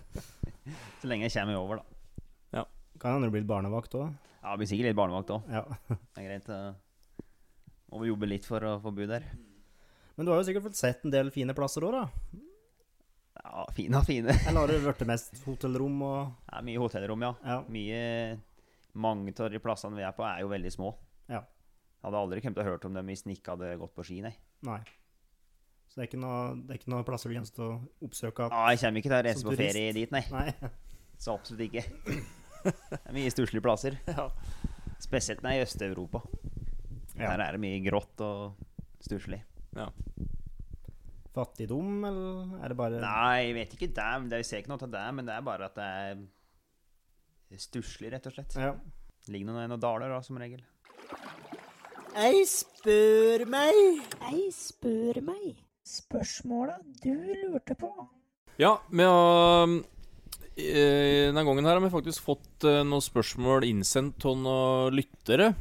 [1.02, 1.98] Så lenge jeg kommer over, da.
[2.58, 2.64] Ja.
[3.02, 4.12] Kan hende du blir barnevakt òg.
[4.42, 5.50] Ja, blir sikkert litt barnevakt òg.
[5.54, 5.64] Ja.
[6.16, 6.50] Det er greit.
[6.50, 7.28] Uh,
[7.94, 9.28] må jobbe litt for å få bo der.
[10.16, 12.40] Men du har jo sikkert fått sett en del fine plasser òg, da?
[13.42, 14.34] Ja, fine og fine.
[14.48, 17.60] Eller har det blitt mest hotellrom og er mye hotellrom, ja.
[17.72, 18.02] Mye
[18.92, 20.90] Mange av de plassene vi er på, er jo veldig små.
[21.32, 21.46] Ja.
[21.46, 24.04] Jeg hadde aldri kommet til å hørt om dem hvis en ikke hadde gått på
[24.04, 24.34] ski, nei.
[24.68, 24.82] Nei.
[25.92, 28.46] Så det er ikke noe, det ikke noe plasser du gjenstår å oppsøke?
[28.48, 29.76] Ja, jeg kommer ikke til å reise på turist?
[29.76, 30.22] ferie dit, nei.
[30.32, 30.70] Nei.
[31.20, 31.82] Så absolutt ikke.
[32.64, 33.98] Det er mye stusslige plasser.
[35.04, 36.22] Spesielt når jeg er i Øst-Europa.
[37.18, 37.34] Ja.
[37.34, 38.62] Der er det mye grått og
[39.04, 39.42] stusslig.
[39.76, 39.90] Ja.
[41.36, 44.08] Fattigdom, eller er det bare Nei, jeg vet ikke det.
[44.32, 45.90] det jeg ser ikke noe av det, men det er bare at det
[47.52, 48.56] er stusslig, rett og slett.
[48.56, 48.72] Ja.
[49.26, 50.64] Det ligger noen, noen daler, da, som regel.
[52.16, 54.08] Jeg spør meg.
[54.24, 55.60] Jeg spør meg.
[55.88, 57.14] Spørsmåla du
[57.50, 57.90] lurte på.
[58.62, 59.72] Ja, vi har
[60.56, 65.54] eh, Denne gangen her har vi faktisk fått eh, noen spørsmål innsendt av noen lyttere.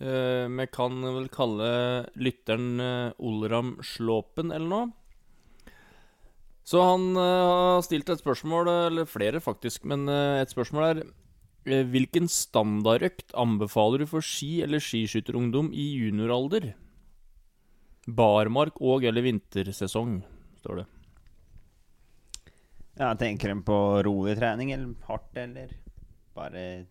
[0.00, 1.70] Eh, vi kan vel kalle
[2.18, 4.90] lytteren eh, Olram Slåpen eller noe.
[6.66, 11.00] Så han har stilt et spørsmål, eller flere faktisk, men et spørsmål er
[11.90, 16.70] Hvilken standardøkt anbefaler du for ski- eller skiskytterungdom i junioralder?
[18.08, 20.22] Barmark og eller vintersesong,
[20.62, 20.86] står det.
[23.00, 25.70] Ja, tenker de på rolig trening, eller hardt, eller
[26.36, 26.86] bare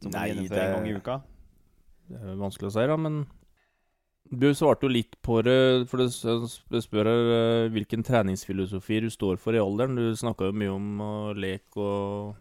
[0.00, 1.22] som Nei, Nei, gjennomføre en det- gang i uka?
[2.08, 3.26] Det er vanskelig å si, da, men
[4.30, 9.00] Du svarte jo litt på det, for det s- det spør her eh, hvilken treningsfilosofi
[9.00, 9.96] du står for i alderen.
[9.96, 12.36] Du snakka jo mye om lek og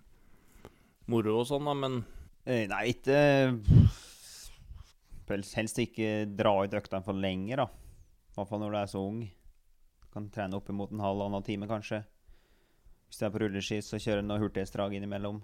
[1.07, 2.05] moro og sånn, da, men
[2.45, 3.59] Eh, Nei, ikke
[5.29, 7.67] Helst ikke dra ut øktene for lenge, da.
[8.37, 9.21] I hvert fall når du er så ung.
[9.97, 12.03] Du kan trene opp imot en halv annen time, kanskje.
[13.07, 15.39] Hvis du er på rulleski, så kjører du noe hurtighetsdrag innimellom.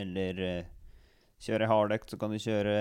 [0.00, 0.70] Eller eh,
[1.44, 2.72] kjøre hardøkt, så kan du kjøre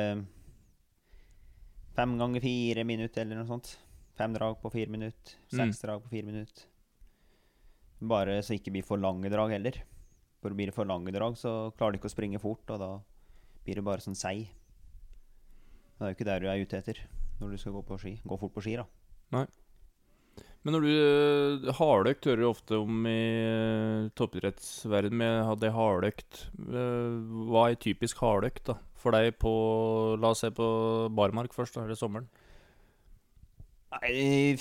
[1.97, 3.73] fem ganger fire minutter, eller noe sånt.
[4.15, 5.35] Fem drag på fire minutter.
[5.51, 6.71] Seks drag på fire minutter.
[7.99, 9.81] Bare så ikke blir for lange drag heller.
[10.39, 12.91] For blir det for lange drag, så klarer du ikke å springe fort, og da
[13.67, 14.47] blir du bare sånn seig.
[15.97, 17.03] Det er jo ikke der du er ute etter
[17.41, 18.17] når du skal gå, på ski.
[18.25, 18.85] gå fort på ski, da.
[19.35, 19.45] Nei.
[20.65, 26.41] Men når du uh, Hardøkt hører du ofte om i uh, toppidrettsverden med det hardøkt.
[26.59, 27.13] Eh,
[27.47, 28.75] hva er typisk hardøkt da?
[28.97, 29.51] for deg på
[30.19, 30.67] La oss se på
[31.15, 32.27] barmark først, da, eller sommeren?
[33.93, 34.55] Nei, i,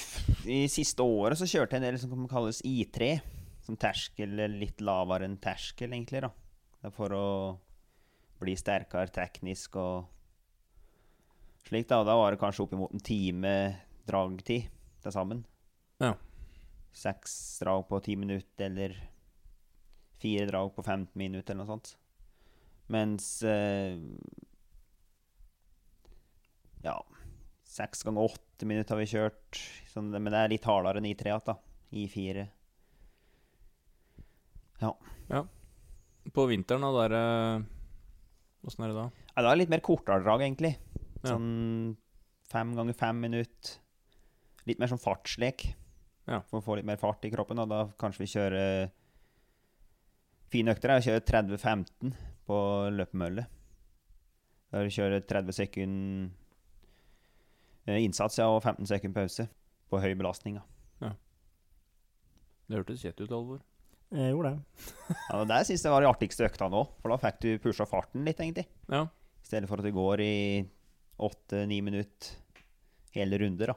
[0.52, 3.16] I siste året så kjørte jeg en del som kan kalles I3.
[3.66, 6.22] Som terskel, litt lavere enn terskel, egentlig.
[6.22, 6.92] da.
[6.94, 7.26] For å
[8.38, 10.12] bli sterkere teknisk og
[11.68, 11.88] slik.
[11.90, 13.52] Da Og da var det kanskje oppimot en time
[14.06, 14.70] dragtid
[15.02, 15.44] til sammen.
[16.02, 16.14] Ja.
[16.96, 18.96] Seks drag på ti minutter, eller
[20.22, 21.96] fire drag på 15 minutter, eller noe sånt.
[22.92, 23.98] Mens eh,
[26.84, 27.00] Ja
[27.66, 29.58] Seks ganger åtte minutter har vi kjørt.
[29.90, 31.56] Sånn, men det er litt hardere enn I3 igjen, da.
[31.92, 32.44] I4.
[34.80, 34.92] Ja.
[35.28, 35.42] Ja.
[36.32, 37.66] På vinteren, da, der eh,
[38.66, 39.06] Åssen er det da?
[39.34, 40.72] Ja, det er litt mer kortere drag, egentlig.
[41.26, 41.34] Ja.
[41.34, 41.96] Sånn
[42.50, 43.80] fem ganger fem minutter.
[44.66, 45.66] Litt mer sånn fartslek.
[46.26, 46.40] Ja.
[46.50, 47.60] For å få litt mer fart i kroppen.
[47.62, 48.94] Og da kanskje vi kjører
[50.46, 52.12] Fine økter er å kjøre 30-15
[52.46, 52.56] på
[52.94, 53.48] løpemølle.
[54.70, 56.34] Da du kjører 30 sekunder
[57.86, 59.46] Eh, Innsats, ja, og 15 sekunder pause.
[59.90, 60.64] På høy belastning, ja.
[62.66, 63.60] Det hørtes kjett ut, Alvor.
[64.10, 64.86] Jeg gjorde det.
[65.30, 68.26] ja det syns jeg var de artigste økta nå, for da fikk du pusha farten
[68.26, 68.64] litt, egentlig.
[68.90, 69.04] Ja.
[69.06, 70.34] I stedet for at du går i
[71.18, 72.36] åtte-ni minutter
[73.16, 73.76] hele runder, da.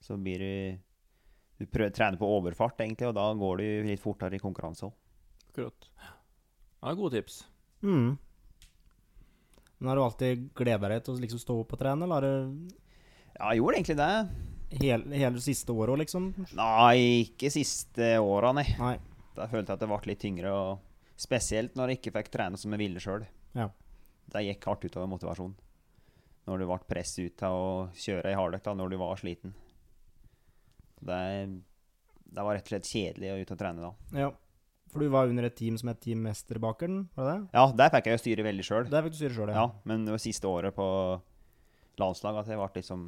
[0.00, 0.78] Så blir du
[1.60, 4.94] Du prøver, trener på overfart, egentlig, og da går du litt fortere i konkurranse òg.
[5.50, 5.88] Akkurat.
[6.80, 7.42] Ja, gode tips.
[7.84, 8.14] Mm.
[9.76, 12.24] Men har du alltid gleda deg til å liksom stå opp og trene, eller har
[12.24, 12.72] du
[13.36, 14.80] Ja, jeg gjorde egentlig det.
[14.80, 16.30] hele, hele siste året òg, liksom?
[16.56, 18.64] Nei, ikke siste åra, nei.
[18.80, 18.96] Nei.
[19.36, 20.78] Da følte jeg at det ble litt tyngre, og
[21.20, 23.26] spesielt når jeg ikke fikk trene som jeg ville sjøl.
[23.52, 23.68] Ja.
[24.32, 25.56] Det gikk hardt utover motivasjonen.
[26.50, 29.52] Når du ble presset ut til å kjøre i hardøkta når du var sliten.
[31.00, 31.18] Det,
[32.26, 33.92] det var rett og slett kjedelig å ut og trene da.
[34.18, 34.30] Ja.
[34.90, 37.50] For du var under et team som het Team Mesterbakeren, var det det?
[37.54, 38.88] Ja, der fikk jeg jo styre veldig sjøl.
[38.90, 39.62] Der fikk du styre selv, ja.
[39.62, 39.82] ja.
[39.86, 40.86] Men det var siste året på
[42.00, 43.04] landslaget at det ble liksom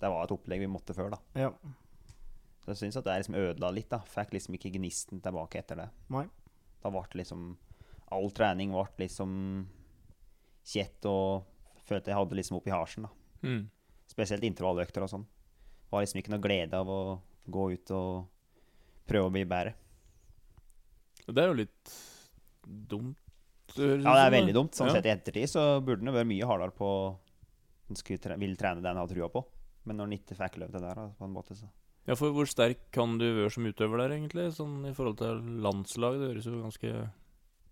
[0.00, 1.20] Det var et opplegg vi måtte før, da.
[1.36, 1.50] Ja.
[2.64, 4.00] Så jeg syns at det liksom ødela litt, da.
[4.08, 5.90] Fikk liksom ikke gnisten tilbake etter det.
[6.16, 6.24] Nei.
[6.80, 7.52] Da ble liksom
[8.14, 9.30] All trening ble liksom
[10.66, 11.44] kjett og
[11.86, 13.10] følte jeg hadde liksom oppi harsen, da.
[13.46, 13.64] Mm.
[14.10, 15.26] Spesielt intervalløkter og sånn.
[15.90, 17.00] Var liksom ikke noe glede av å
[17.50, 18.26] gå ut og
[19.06, 19.74] prøve å bli bedre.
[21.26, 21.94] Det er jo litt
[22.66, 23.18] dumt.
[23.76, 24.74] Ja, det er veldig dumt.
[24.78, 24.94] Sånn Ja.
[24.98, 26.90] sett i ettertid så burde jo vært mye hardere på
[27.94, 29.44] skulle tre vil trene det en har trua på.
[29.86, 31.68] Men når den ikke fikk til det der, da, på en måte, så
[32.06, 34.52] Ja, for hvor sterk kan du være som utøver der, egentlig?
[34.54, 36.20] Sånn i forhold til landslaget?
[36.20, 37.10] Det høres jo ganske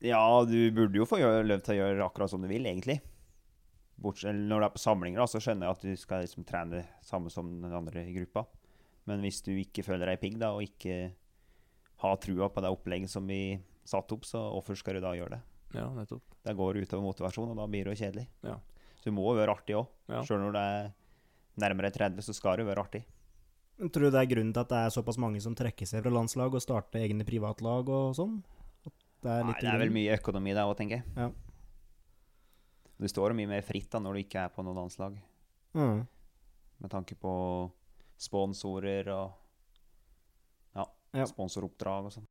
[0.03, 3.01] Ja, du burde jo få gjøre, til å gjøre akkurat som du vil, egentlig.
[4.01, 6.83] Bortsett, når du er på samlinger, da, så skjønner jeg at du skal liksom trene
[7.07, 8.45] samme som den andre i gruppa.
[9.09, 11.13] Men hvis du ikke føler deg pigg da, og ikke
[12.03, 15.37] har trua på det opplegget som vi satte opp, så hvorfor skal du da gjøre
[15.37, 15.43] det?
[15.75, 16.25] Ja, nettopp.
[16.45, 18.27] Det går utover motivasjon, og da blir det jo kjedelig.
[18.47, 18.59] Ja.
[18.99, 19.91] Så det må jo være artig òg.
[20.11, 20.23] Ja.
[20.27, 20.91] Sjøl når det er
[21.65, 23.03] nærmere 30, så skal det jo være artig.
[23.79, 26.13] Tror du det er grunnen til at det er såpass mange som trekker seg fra
[26.15, 28.37] landslag og starter egne privatlag og sånn?
[28.87, 31.07] At det er Nei, det er vel mye økonomi der òg, tenker jeg.
[31.19, 31.31] Ja.
[33.01, 35.17] Du står mye mer fritt da når du ikke er på noe landslag.
[35.75, 36.05] Mm.
[36.85, 37.33] Med tanke på
[38.21, 39.33] sponsorer og
[40.79, 40.87] ja,
[41.19, 41.27] Ja.
[41.31, 42.27] sponsoroppdrag og sånn.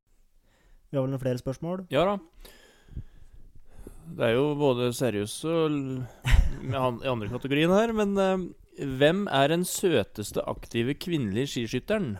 [0.89, 1.85] Vi har vel noen flere spørsmål?
[1.91, 2.17] Ja da.
[4.13, 5.77] Det er jo både seriøse og
[6.63, 6.75] i
[7.09, 8.43] andre kategorien her, men uh,
[8.77, 12.17] hvem er den søteste aktive kvinnelige skiskytteren?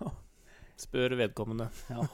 [0.84, 1.68] Spør vedkommende.
[1.90, 2.04] Ja.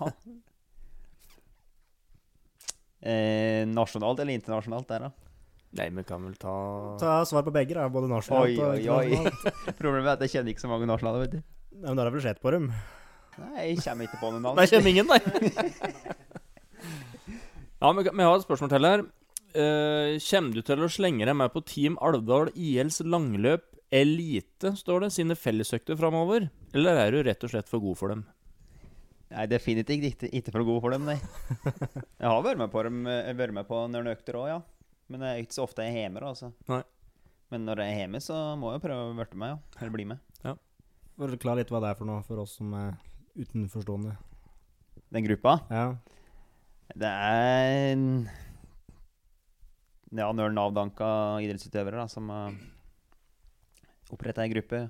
[3.00, 5.29] Eh, nasjonalt eller internasjonalt der, da?
[5.78, 6.52] Nei, vi kan vel ta
[6.98, 7.86] Ta svar på begge, da.
[7.92, 9.04] Både nasjonalt Oi, og oi, oi.
[9.14, 9.76] internasjonalt.
[9.82, 11.44] Problemet er at jeg kjenner ikke så mange nasjonale, vet du.
[11.76, 12.66] Nei, men da har jeg vel sett på dem.
[13.40, 14.58] Nei, jeg kommer ikke på noen navn.
[14.58, 15.20] Nei, kommer ingen, nei.
[17.80, 19.02] Ja, men vi har et spørsmål til her.
[19.56, 25.06] Uh, kommer du til å slenge deg med på Team Alvdal ILs langløp Elite, står
[25.06, 26.50] det, sine fellesøkter framover?
[26.76, 28.26] Eller er du rett og slett for god for dem?
[29.30, 31.16] Nei, definitivt ikke, ikke for god for dem, nei.
[31.64, 34.60] Jeg har vært med på dem, eh, vært med på noen økter òg, ja.
[35.10, 36.52] Men det er ikke så ofte jeg er hjemme, da, altså.
[36.70, 36.82] Nei.
[37.50, 39.80] Men når jeg er hjemme, så må jeg prøve å verte med, ja.
[39.80, 40.22] Eller bli med.
[40.44, 40.54] Ja.
[41.18, 42.94] Forklar litt hva det er for noe for oss som er
[43.34, 44.14] utenforstående.
[45.10, 45.56] Den gruppa?
[45.74, 45.88] Ja.
[46.94, 47.98] Det er
[50.10, 51.10] ja, ja, Nav-danka
[51.42, 52.54] idrettsutøvere da, som har
[54.10, 54.88] oppretta ei gruppe.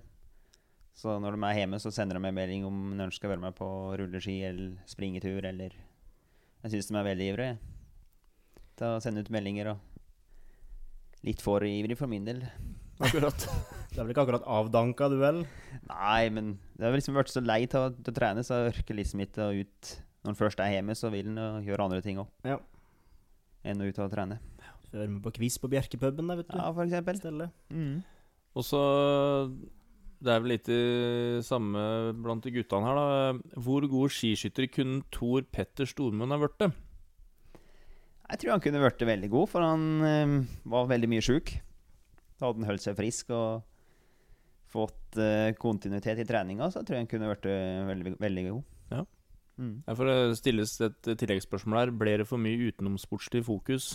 [0.96, 3.44] Så når de er hjemme, så sender de meg melding om når de skal være
[3.44, 3.68] med på
[4.00, 5.76] rulleski eller springetur eller
[6.60, 7.54] Jeg syns de er veldig ivrige
[8.76, 9.89] til å sende ut meldinger og
[11.26, 12.44] litt for ivrig for min del.
[13.00, 13.46] Akkurat.
[13.90, 15.40] Det er vel ikke akkurat avdanka duell?
[15.88, 19.24] Nei, men det har liksom vært så lei til å, trene, så jeg orker liksom
[19.24, 19.88] ikke å ut
[20.22, 22.28] Når en først er hjemme, så vil en gjøre andre ting òg.
[22.46, 22.60] Ja.
[23.66, 24.38] Enn å ut og trene.
[24.92, 26.58] Være med på quiz på Bjerkepuben, da, vet du.
[26.60, 27.48] Ja, for eksempel.
[27.74, 27.98] Mm.
[28.54, 28.80] Og så
[30.20, 31.82] Det er vel litt det samme
[32.14, 33.58] blant de guttene her, da.
[33.64, 36.78] Hvor god skiskytter kunne Tor Petter Stormund ha blitt?
[38.30, 40.34] Jeg tror han kunne blitt veldig god, for han eh,
[40.70, 41.54] var veldig mye sjuk.
[42.38, 43.66] Da hadde han holdt seg frisk og
[44.70, 47.48] fått uh, kontinuitet i treninga, så jeg tror jeg han kunne blitt
[47.88, 48.60] veldig, veldig god.
[48.94, 49.00] Ja.
[49.60, 49.72] Mm.
[49.84, 51.92] Jeg får stilles et tilleggsspørsmål her.
[52.00, 53.92] Ble det for mye utenomsportslig fokus?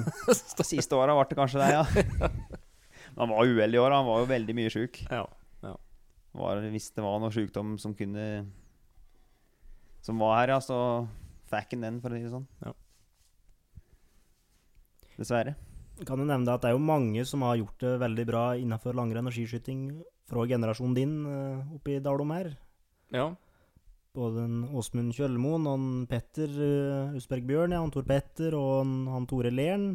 [0.64, 1.84] Siste åra ble det kanskje det, ja.
[3.20, 3.94] Han var uheldig i år.
[3.94, 5.02] Han var jo veldig mye sjuk.
[5.06, 5.22] Ja,
[5.62, 5.74] ja.
[6.72, 8.24] Hvis det var noe sykdom som kunne
[10.02, 10.78] Som var her, ja, så
[11.52, 12.48] fikk han den, for å si det sånn.
[12.64, 12.74] Ja.
[15.18, 15.54] Dessverre.
[16.04, 18.96] Kan jo nevne at det er jo mange som har gjort det veldig bra innenfor
[18.98, 19.86] langrenn og skiskyting
[20.30, 22.50] fra generasjonen din eh, oppe i Dalom her.
[23.14, 23.28] Ja.
[24.14, 28.82] Både en Åsmund Kjølmoen og en Petter Husberg Usberg Bjørn, ja, han Tor Petter og
[28.82, 29.94] en, han Tore Lern.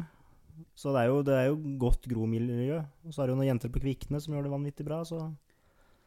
[0.76, 2.82] Så det er jo, det er jo godt gromiljø.
[3.04, 5.30] Og så er det jo noen jenter på Kvikne som gjør det vanvittig bra, så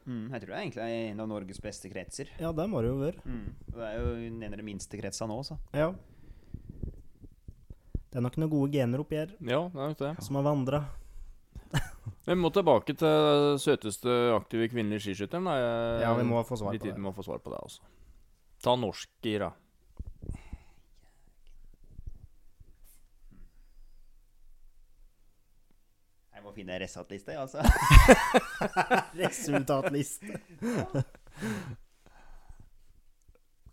[0.04, 2.32] Mm, jeg tror det er egentlig en av Norges beste kretser.
[2.42, 3.22] Ja, det må det jo være.
[3.24, 3.46] Mm.
[3.72, 5.58] Det er jo en av de minste kretsene nå, så.
[5.72, 5.94] Ja.
[8.14, 9.32] Det er nok noen gode gener oppi her.
[9.42, 10.12] Ja, det er nok det.
[10.22, 10.84] Som har vandra.
[12.30, 15.50] Vi må tilbake til søteste aktive kvinnelige skiskytteren.
[15.50, 15.56] da.
[15.58, 17.00] Jeg- Ja, vi må få svar litt på tid det.
[17.02, 17.82] Vi må få svar på det, altså.
[18.64, 19.50] Ta norsk, i, da.
[26.34, 27.62] Jeg må finne resultatliste, altså.
[29.22, 30.40] Resultatliste.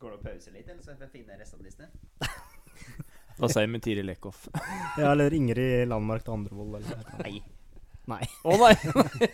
[0.01, 1.89] Går det å pause litt, eller så får jeg finne resultatliste?
[3.41, 4.49] Hva sier vi Tiril Eckhoff?
[5.01, 7.05] Ja, eller Ingrid Landmark til Andrevold, eller.
[7.25, 7.41] Nei.
[8.11, 8.25] Nei.
[8.45, 8.75] Å nei!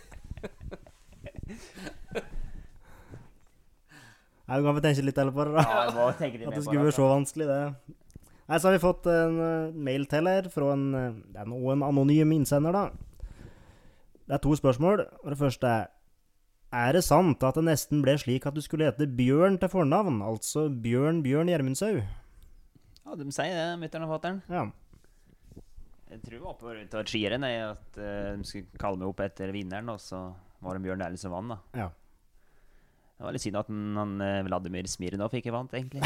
[4.47, 5.63] Nei, du kan få tenke litt heller på det, da.
[5.67, 7.97] Ja, jeg må tenke litt At det skulle være så vanskelig, det.
[8.47, 11.49] Nei, så har vi fått en eh, mail til her fra en eh, Det er
[11.51, 13.41] noen en anonym innsender, da.
[14.27, 15.03] Det er to spørsmål.
[15.25, 15.89] Og det første er
[16.77, 20.23] Er det sant at det nesten ble slik at du skulle hete Bjørn til fornavn?
[20.23, 22.05] Altså Bjørn Bjørn Gjermundshaug?
[23.07, 24.41] Ja, de sier det, mutter'n og fatter'n.
[24.51, 24.65] Ja.
[26.11, 29.23] Jeg tror det var på rundt et skirenn at eh, de skulle kalle meg opp
[29.23, 30.25] etter vinneren, og så
[30.63, 31.85] var det Bjørn Dæhlie som vant, da.
[31.85, 31.89] Ja.
[33.17, 36.03] Det var litt synd at han, han eh, Vladimir Smirnov ikke vant, egentlig.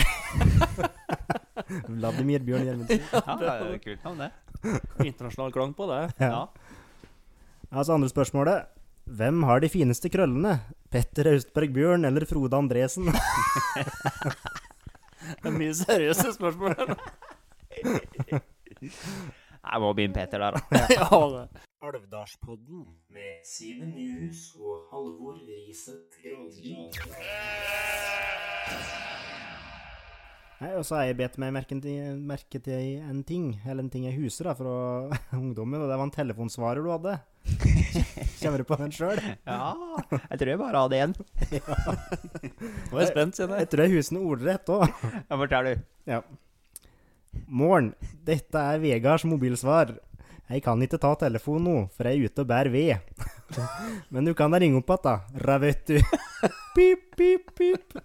[2.01, 3.09] Vladimir Bjørn Gjermundsen.
[3.17, 4.77] ja, det er jo kult navn, det.
[5.09, 6.03] Internasjonal klang på det.
[6.21, 6.45] Ja.
[7.71, 8.77] Altså andre spørsmålet.
[9.11, 10.59] Hvem har de fineste krøllene?
[10.93, 13.09] Petter Austberg Bjørn eller Frode Andresen?
[15.61, 16.87] Det er mye seriøse spørsmål her.
[16.89, 18.39] nå.
[19.73, 20.61] Jeg må begynne Peter der, da.
[20.97, 21.47] ja.
[21.83, 26.77] Alvdalspodden med Simen Nyhus og Halvor Riise Granli.
[30.61, 33.89] Nei, og så har jeg bedt meg merke til, merke til en ting, eller en
[33.93, 34.73] ting jeg huser da, fra
[35.41, 37.15] ungdommen, og det var en telefonsvarer du hadde.
[38.41, 39.23] Kjenner du på den sjøl?
[39.49, 39.71] Ja,
[40.13, 41.15] jeg tror jeg bare hadde én.
[42.91, 43.65] Nå er jeg spent, kjenner jeg.
[43.65, 44.85] Jeg tror jeg huser den ordrett òg.
[45.17, 45.83] Ja, fortell du.
[46.13, 46.21] Ja.
[47.49, 47.93] Morn,
[48.29, 49.97] dette er Vegards mobilsvar.
[50.51, 52.93] Jeg kan ikke ta telefonen nå, for jeg er ute og bærer ved.
[54.13, 55.41] Men du kan da ringe opp igjen, da.
[55.47, 55.97] Ra, vet du.
[56.77, 57.97] Pip, pip, pip.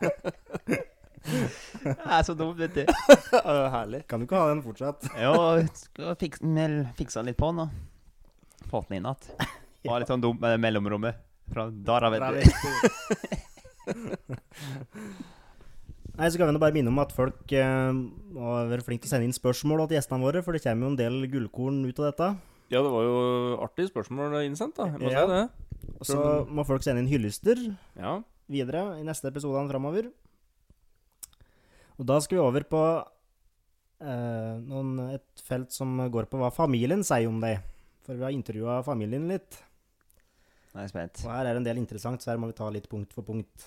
[0.00, 2.84] Det er så dumt, vet du.
[3.74, 4.02] Herlig.
[4.10, 5.04] Kan du ikke ha den fortsatt?
[5.20, 5.32] Jo,
[5.76, 8.66] skal fikse, mel, fikse litt på den, da.
[8.70, 9.50] Fått den inn igjen.
[9.90, 11.20] Var litt sånn dumt med det mellomrommet.
[11.50, 12.26] Fra Dara, vet du.
[16.20, 19.12] Nei, så kan vi bare minne om at folk eh, må være flinke til å
[19.14, 22.10] sende inn spørsmål til gjestene våre, for det kommer jo en del gullkorn ut av
[22.10, 22.28] dette.
[22.70, 23.14] Ja, det var jo
[23.64, 24.90] artig spørsmål innsendt, da.
[24.92, 25.24] Jeg må Ja.
[25.24, 25.44] si det.
[25.96, 26.18] Og så
[26.50, 27.56] må folk sende inn hyllester
[27.96, 28.18] Ja.
[28.50, 30.10] Videre i neste episode framover.
[32.00, 32.82] Og da skal vi over på
[34.00, 37.60] eh, noen, et felt som går på hva familien sier om deg.
[38.06, 39.60] For vi har intervjua familien litt.
[40.70, 41.24] Er spent.
[41.26, 43.26] Og her er det en del interessant, så her må vi ta litt punkt for
[43.26, 43.66] punkt.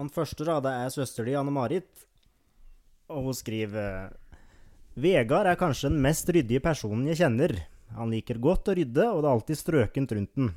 [0.00, 2.06] Den første da, det er søster di, Anne-Marit.
[3.12, 4.14] Og hun skriver
[5.00, 7.54] Vegard er kanskje den mest ryddige personen jeg kjenner.
[7.98, 10.50] Han liker godt å rydde, og det er alltid strøkent rundt den.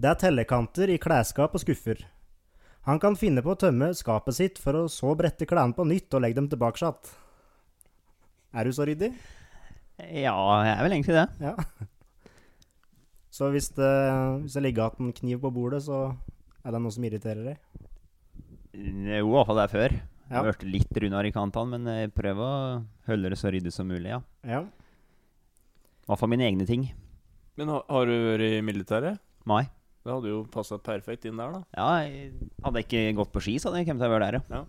[0.00, 2.00] Det er tellekanter i klesskap og skuffer.
[2.84, 6.12] Han kan finne på å tømme skapet sitt for å så brette klærne på nytt
[6.14, 7.12] og legge dem tilbake igjen.
[8.54, 9.12] Er du så ryddig?
[9.98, 10.34] Ja,
[10.66, 11.26] jeg er vel egentlig det.
[11.40, 11.54] Ja.
[13.34, 13.92] Så hvis det,
[14.44, 16.02] hvis det ligger igjen en kniv på bordet, så
[16.64, 17.56] er det noe som irriterer deg?
[18.74, 19.94] Jo, i hvert fall det er før.
[19.94, 20.36] Jeg Ja.
[20.40, 23.86] har vært litt rundere i kantene, men jeg prøver å holde det så ryddig som
[23.90, 24.20] mulig, ja.
[24.46, 24.60] Ja.
[24.64, 26.86] I hvert fall mine egne ting.
[27.56, 29.18] Men har, har du vært i militæret?
[29.46, 29.64] Nei.
[30.04, 31.60] Det hadde jo passa perfekt inn der, da.
[31.78, 34.32] Ja, jeg hadde jeg ikke gått på ski, så hadde jeg kommet til å være
[34.34, 34.64] der, Ja.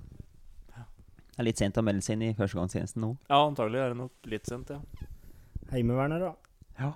[1.36, 3.10] Det er litt sent å melde seg inn i førstegangstjenesten nå.
[3.28, 5.10] Ja, antagelig er det nok litt sent, ja.
[5.74, 6.30] Heimevernet, da.
[6.80, 6.94] Ja.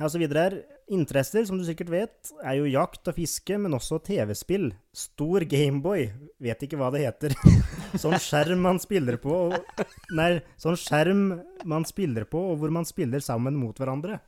[0.00, 0.56] Ja, så videre her.
[0.90, 4.72] Interesser, som du sikkert vet, er jo jakt og fiske, men også TV-spill.
[4.90, 6.08] Stor Gameboy.
[6.42, 7.36] Vet ikke hva det heter.
[8.02, 9.86] sånn skjerm man spiller på og,
[10.18, 11.22] Nei, sånn skjerm
[11.70, 14.18] man spiller på, og hvor man spiller sammen mot hverandre.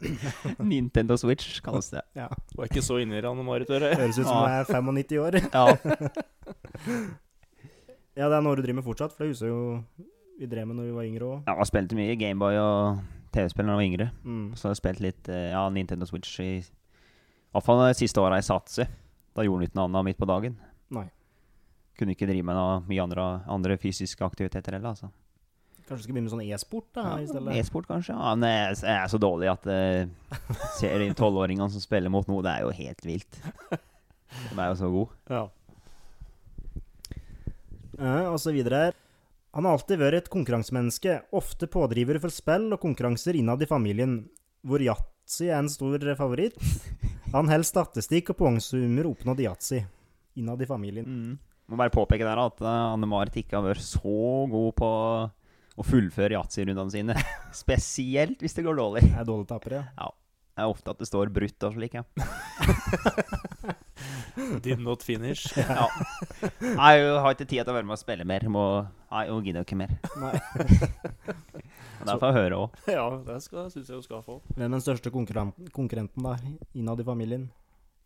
[0.72, 2.02] Nintendo Switch kalles det.
[2.18, 2.28] Ja.
[2.56, 4.00] Var ikke så inni det, Anne-Marit, hører jeg.
[4.02, 5.40] Høres ut som du er 95 år.
[5.50, 5.64] Ja.
[8.16, 9.60] ja, det er noe du driver med fortsatt, for det husker jo
[10.40, 11.40] vi drev med når vi var yngre òg.
[11.44, 13.00] Ja, jeg spilte mye Gameboy og
[13.34, 14.06] TV-spill da jeg var yngre.
[14.24, 14.46] Mm.
[14.56, 16.50] Så har jeg spilt litt eh, ja, Nintendo Switch i
[17.50, 18.90] hvert fall de siste åra jeg satser.
[19.36, 20.56] Da gjorde han ikke noe annet midt på dagen.
[20.94, 21.06] Nei.
[21.98, 25.10] Kunne ikke drive med noe mye andre, andre fysiske aktiviteter heller, altså.
[25.90, 26.84] Kanskje du skal begynne med sånn e-sport?
[26.94, 27.54] da, ja?
[27.58, 28.14] E-sport, kanskje?
[28.14, 30.36] Ja, men jeg, jeg er så dårlig at uh,
[30.78, 33.40] ser de tolvåringene som spiller mot noe, det er jo helt vilt.
[33.72, 35.18] De er jo så gode.
[35.26, 35.40] Ja.
[37.98, 38.94] Ja, og så videre her.
[39.58, 44.20] Han har alltid vært et konkurransemenneske, ofte pådriver for spill og konkurranser innad i familien,
[44.62, 46.54] hvor yatzy er en stor favoritt.
[47.34, 49.82] Han holder statistikk og poengsummer oppnådd i yatzy
[50.38, 51.34] innad i familien.
[51.66, 54.90] Må bare påpeke der at eh, Anne Marit ikke har vært så god på
[55.80, 57.16] å fullføre yatzy-rundene sine.
[57.62, 59.04] Spesielt hvis det går dårlig.
[59.14, 59.84] Er dårlig taper, ja.
[59.96, 60.10] ja.
[60.50, 62.04] Det er ofte at det står brutt og slik, ja.
[64.64, 65.48] Did not finish.
[65.56, 65.86] ja.
[66.60, 68.44] Nei, jeg har ikke tid til å være med og spille mer.
[68.52, 68.64] Må,
[69.12, 69.94] nei, jeg gidder ikke mer.
[70.20, 70.34] Nei.
[72.00, 72.78] Det får jeg høre òg.
[72.88, 74.38] Ja, det syns jeg du skal få.
[74.54, 76.36] Hvem er den største konkurrenten, konkurrenten da,
[76.76, 77.48] innad i familien?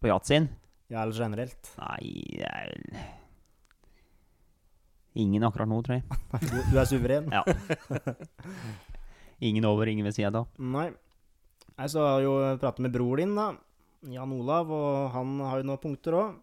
[0.02, 0.50] På yatzyen?
[0.90, 1.74] Ja, eller generelt?
[1.80, 2.02] Nei,
[2.38, 3.22] det vel
[5.14, 6.04] Ingen akkurat nå, tror jeg.
[6.50, 7.30] Du, du er suveren?
[7.30, 7.44] ja.
[9.44, 10.48] Ingen over, ingen ved sida av.
[10.58, 10.88] Nei.
[11.74, 13.50] Jeg så har jo pratet med bror din, da.
[14.14, 16.34] Jan Olav, og han har jo noen punkter òg.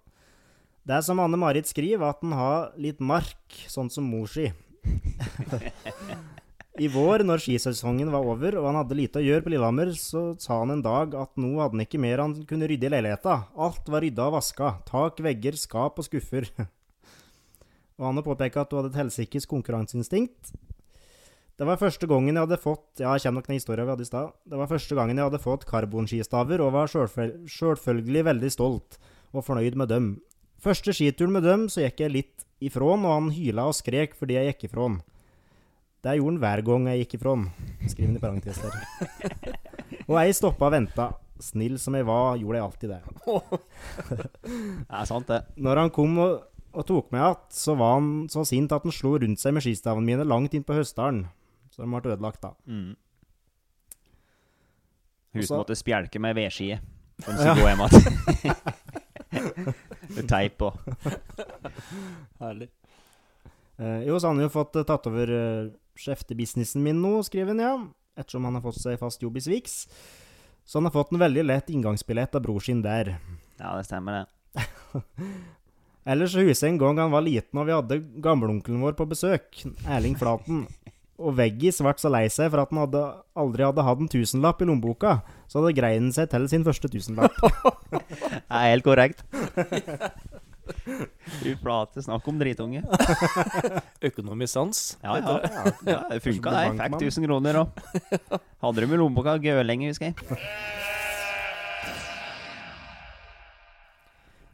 [0.87, 4.47] Det er som Anne Marit skriver, at han har litt mark, sånn som mor si.
[6.81, 10.31] I vår, når skisesongen var over og han hadde lite å gjøre på Lillehammer, så
[10.41, 13.35] sa han en dag at nå hadde han ikke mer han kunne rydde i leiligheta.
[13.59, 14.67] Alt var rydda og vaska.
[14.87, 16.47] Tak, vegger, skap og skuffer.
[18.01, 20.55] og han har påpeka at du hadde et helsikes konkurranseinstinkt.
[21.61, 24.05] Det var første gangen jeg hadde fått Ja, jeg kommer nok den historien vi hadde
[24.07, 24.31] i stad.
[24.49, 28.97] Det var første gangen jeg hadde fått karbonskistaver, og var selvfølgelig veldig stolt
[29.31, 30.07] og fornøyd med dem.
[30.61, 34.39] Første skituren med dem, så gikk jeg litt ifrån, og han hyla og skrek fordi
[34.39, 34.99] jeg gikk ifrån.
[36.01, 37.45] Det gjorde han hver gang jeg gikk ifrån,
[37.85, 38.73] skriver han i parentes der.
[40.09, 41.11] og jeg stoppa og venta.
[41.41, 43.01] Snill som jeg var, gjorde jeg alltid det.
[44.45, 45.39] Det er sant, det.
[45.57, 46.35] Når han kom og,
[46.73, 49.63] og tok meg at så var han så sint at han slo rundt seg med
[49.65, 51.25] skistavene mine langt inn på Høstdalen.
[51.71, 52.53] Så de ble ødelagt, da.
[52.67, 52.95] Mm.
[55.35, 56.79] Huset Også- måtte spjelke med vedskie
[57.21, 57.53] for Ja.
[57.53, 58.55] å gå hjem igjen.
[60.15, 60.71] Med teip på.
[62.41, 62.69] Herlig.
[63.79, 67.55] Eh, jo, så han har jo fått eh, tatt over uh, skjeftebusinessen min nå, skriver
[67.55, 67.87] han, ja.
[68.19, 69.87] Ettersom han har fått seg fast jobb i Swix.
[70.65, 73.17] Så han har fått en veldig lett inngangsbillett av bror sin der.
[73.57, 74.61] Ja, det stemmer, det.
[76.01, 79.05] Ellers så husker jeg en gang han var liten og vi hadde gamleonkelen vår på
[79.11, 80.65] besøk, Erling Flaten.
[81.21, 83.01] Og Veggis ble så lei seg for at han hadde,
[83.37, 86.89] aldri hadde hatt en tusenlapp i lommeboka, så hadde greid han seg til sin første
[86.89, 87.37] tusenlapp.
[87.91, 89.21] Det er helt korrekt.
[91.41, 92.81] Fy flate, snakk om dritunge.
[94.09, 94.81] Økonomisk sans.
[95.03, 95.35] Ja, ja.
[95.87, 96.63] ja det funka, det.
[96.79, 97.83] Fikk 1000 kroner og
[98.63, 100.90] hadde dem i lommeboka gølenge, husker jeg.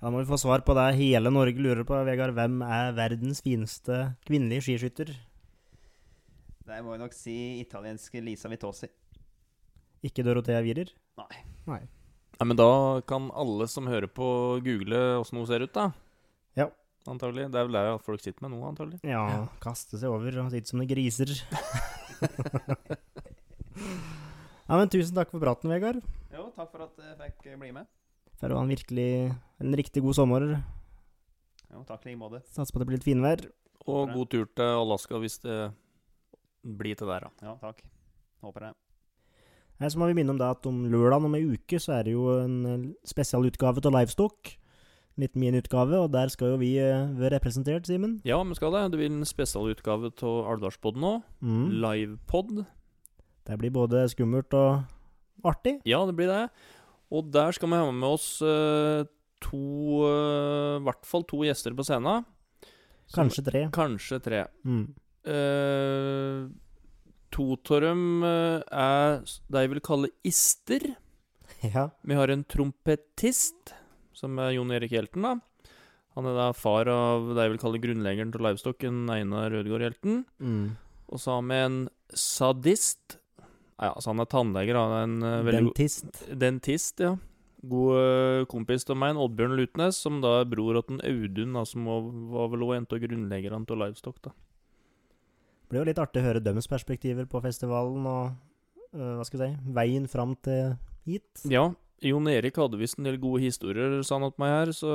[0.07, 2.31] Da må vi få svar på det hele Norge lurer på, Vegard.
[2.31, 5.09] Hvem er verdens fineste kvinnelige skiskytter?
[6.63, 8.87] Der må jeg nok si italienske Lisa Vitosi.
[10.07, 10.93] Ikke Dorothea Wierer?
[11.19, 11.41] Nei.
[11.67, 11.81] Nei.
[12.37, 12.69] Nei, men da
[13.03, 14.29] kan alle som hører på,
[14.63, 15.89] google åssen hun ser ut, da.
[16.55, 16.69] Ja.
[17.03, 17.49] Antagelig.
[17.51, 19.03] Det er vel det folk sitter med nå, antagelig.
[19.03, 19.27] Ja,
[19.59, 21.35] kaste seg over og sitte som noen griser.
[24.71, 25.99] ja, men tusen takk for praten, Vegard.
[26.31, 27.91] Jo, takk for at jeg fikk bli med.
[28.37, 29.11] For å ha en virkelig
[29.57, 30.47] en riktig god sommer.
[31.71, 32.43] Jo, takk i like måte.
[32.53, 33.45] Satser på at det blir litt finvær.
[33.87, 35.57] Og god tur til Alaska hvis det
[36.67, 37.47] blir til der, da.
[37.49, 37.81] Ja, takk.
[38.43, 38.75] Håper det.
[39.77, 42.07] Her så må vi minne om det at om lørdag om ei uke så er
[42.07, 44.55] det jo en eh, spesialutgave av Livestock.
[45.17, 48.17] En liten miniutgave, og der skal jo vi eh, være representert, Simen.
[48.25, 48.83] Ja, vi skal det.
[48.93, 51.13] Det blir en spesialutgave av Alvdalspodden nå.
[51.45, 51.67] Mm.
[51.85, 52.65] Livepod.
[53.47, 54.83] Det blir både skummelt og
[55.45, 55.77] artig.
[55.85, 56.49] Ja, det blir det.
[57.13, 59.07] Og der skal vi ha med oss eh,
[59.43, 62.25] to eh, I hvert fall to gjester på scenen.
[63.15, 63.65] Kanskje tre.
[63.71, 64.45] Kanskje tre.
[64.67, 64.87] Mm.
[65.27, 66.47] Uh,
[67.31, 70.83] to av dem er det jeg vil kalle ister.
[71.63, 71.89] Ja.
[72.03, 73.71] Vi har en trompetist,
[74.15, 75.23] som er Jon Erik Hjelten.
[75.23, 75.37] da.
[76.17, 80.23] Han er da far av det jeg vil kalle grunnleggeren til Livestocken, Einar Rødegård Hjelten.
[80.41, 80.75] Mm.
[81.13, 81.77] Og så har vi en
[82.09, 83.19] sadist.
[83.77, 86.21] Ja, altså han er tannlege, er en eh, veldig Dentist.
[86.33, 87.13] Dentist, ja.
[87.67, 91.63] God eh, kompis av meg, en Oddbjørn Lutnes, som da er bror til Audun, da,
[91.67, 94.19] som var, vel også en av grunnleggerne til Livestock.
[94.25, 94.33] da.
[94.33, 98.37] Det blir jo litt artig å høre deres perspektiver på festivalen og
[98.95, 100.77] uh, hva skal jeg si, veien fram til
[101.09, 101.43] hit.
[101.51, 101.67] Ja,
[102.07, 104.93] Jon Erik hadde visst en del gode historier, sa han til meg her, så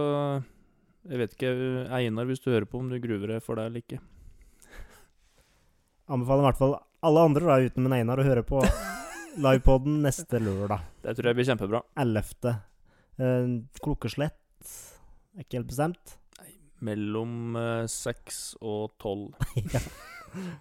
[1.11, 1.53] jeg vet ikke,
[1.93, 4.01] Einar, hvis du hører på, om du gruver deg for det eller ikke.
[6.13, 8.63] Anbefaler i hvert fall alle andre da, utenom Einar å høre på
[9.45, 10.85] livepoden neste lørdag.
[11.03, 11.83] Det tror jeg blir kjempebra.
[11.99, 12.53] 11.
[13.19, 14.73] Eh, klokkeslett
[15.37, 16.17] er ikke helt bestemt.
[16.83, 19.35] Mellom eh, seks og tolv.
[19.75, 19.83] ja.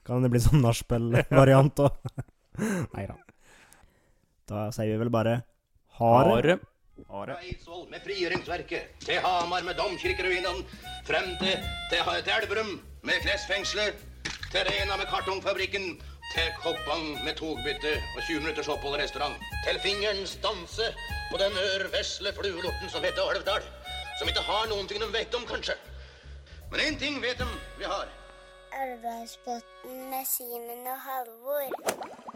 [0.08, 2.12] Kan det bli sånn nachspiel-variant òg?
[2.92, 3.16] Nei da.
[4.52, 5.38] Da sier vi vel bare
[6.02, 6.36] ha det.
[6.36, 6.60] Hare.
[7.08, 10.66] Fra Eidsvoll med frigjøringsverket, til Hamar med domkirkeruinene,
[11.08, 11.56] frem til,
[11.90, 12.74] til, til Elverum
[13.08, 14.04] med klesfengselet,
[14.52, 15.96] til Rena med kartongfabrikken,
[16.34, 19.36] til Koppang med togbytte og 20 minutters opphold i restaurant.
[19.66, 20.88] Til fingeren stanse
[21.32, 23.64] på den ørvesle fluelorten som heter Alvdal.
[24.20, 25.76] Som ikke har noen ting de vet om, kanskje.
[26.72, 27.48] Men én ting vet de
[27.80, 28.08] vi har.
[28.84, 32.31] Elvdalsbotn med Simen og Halvor.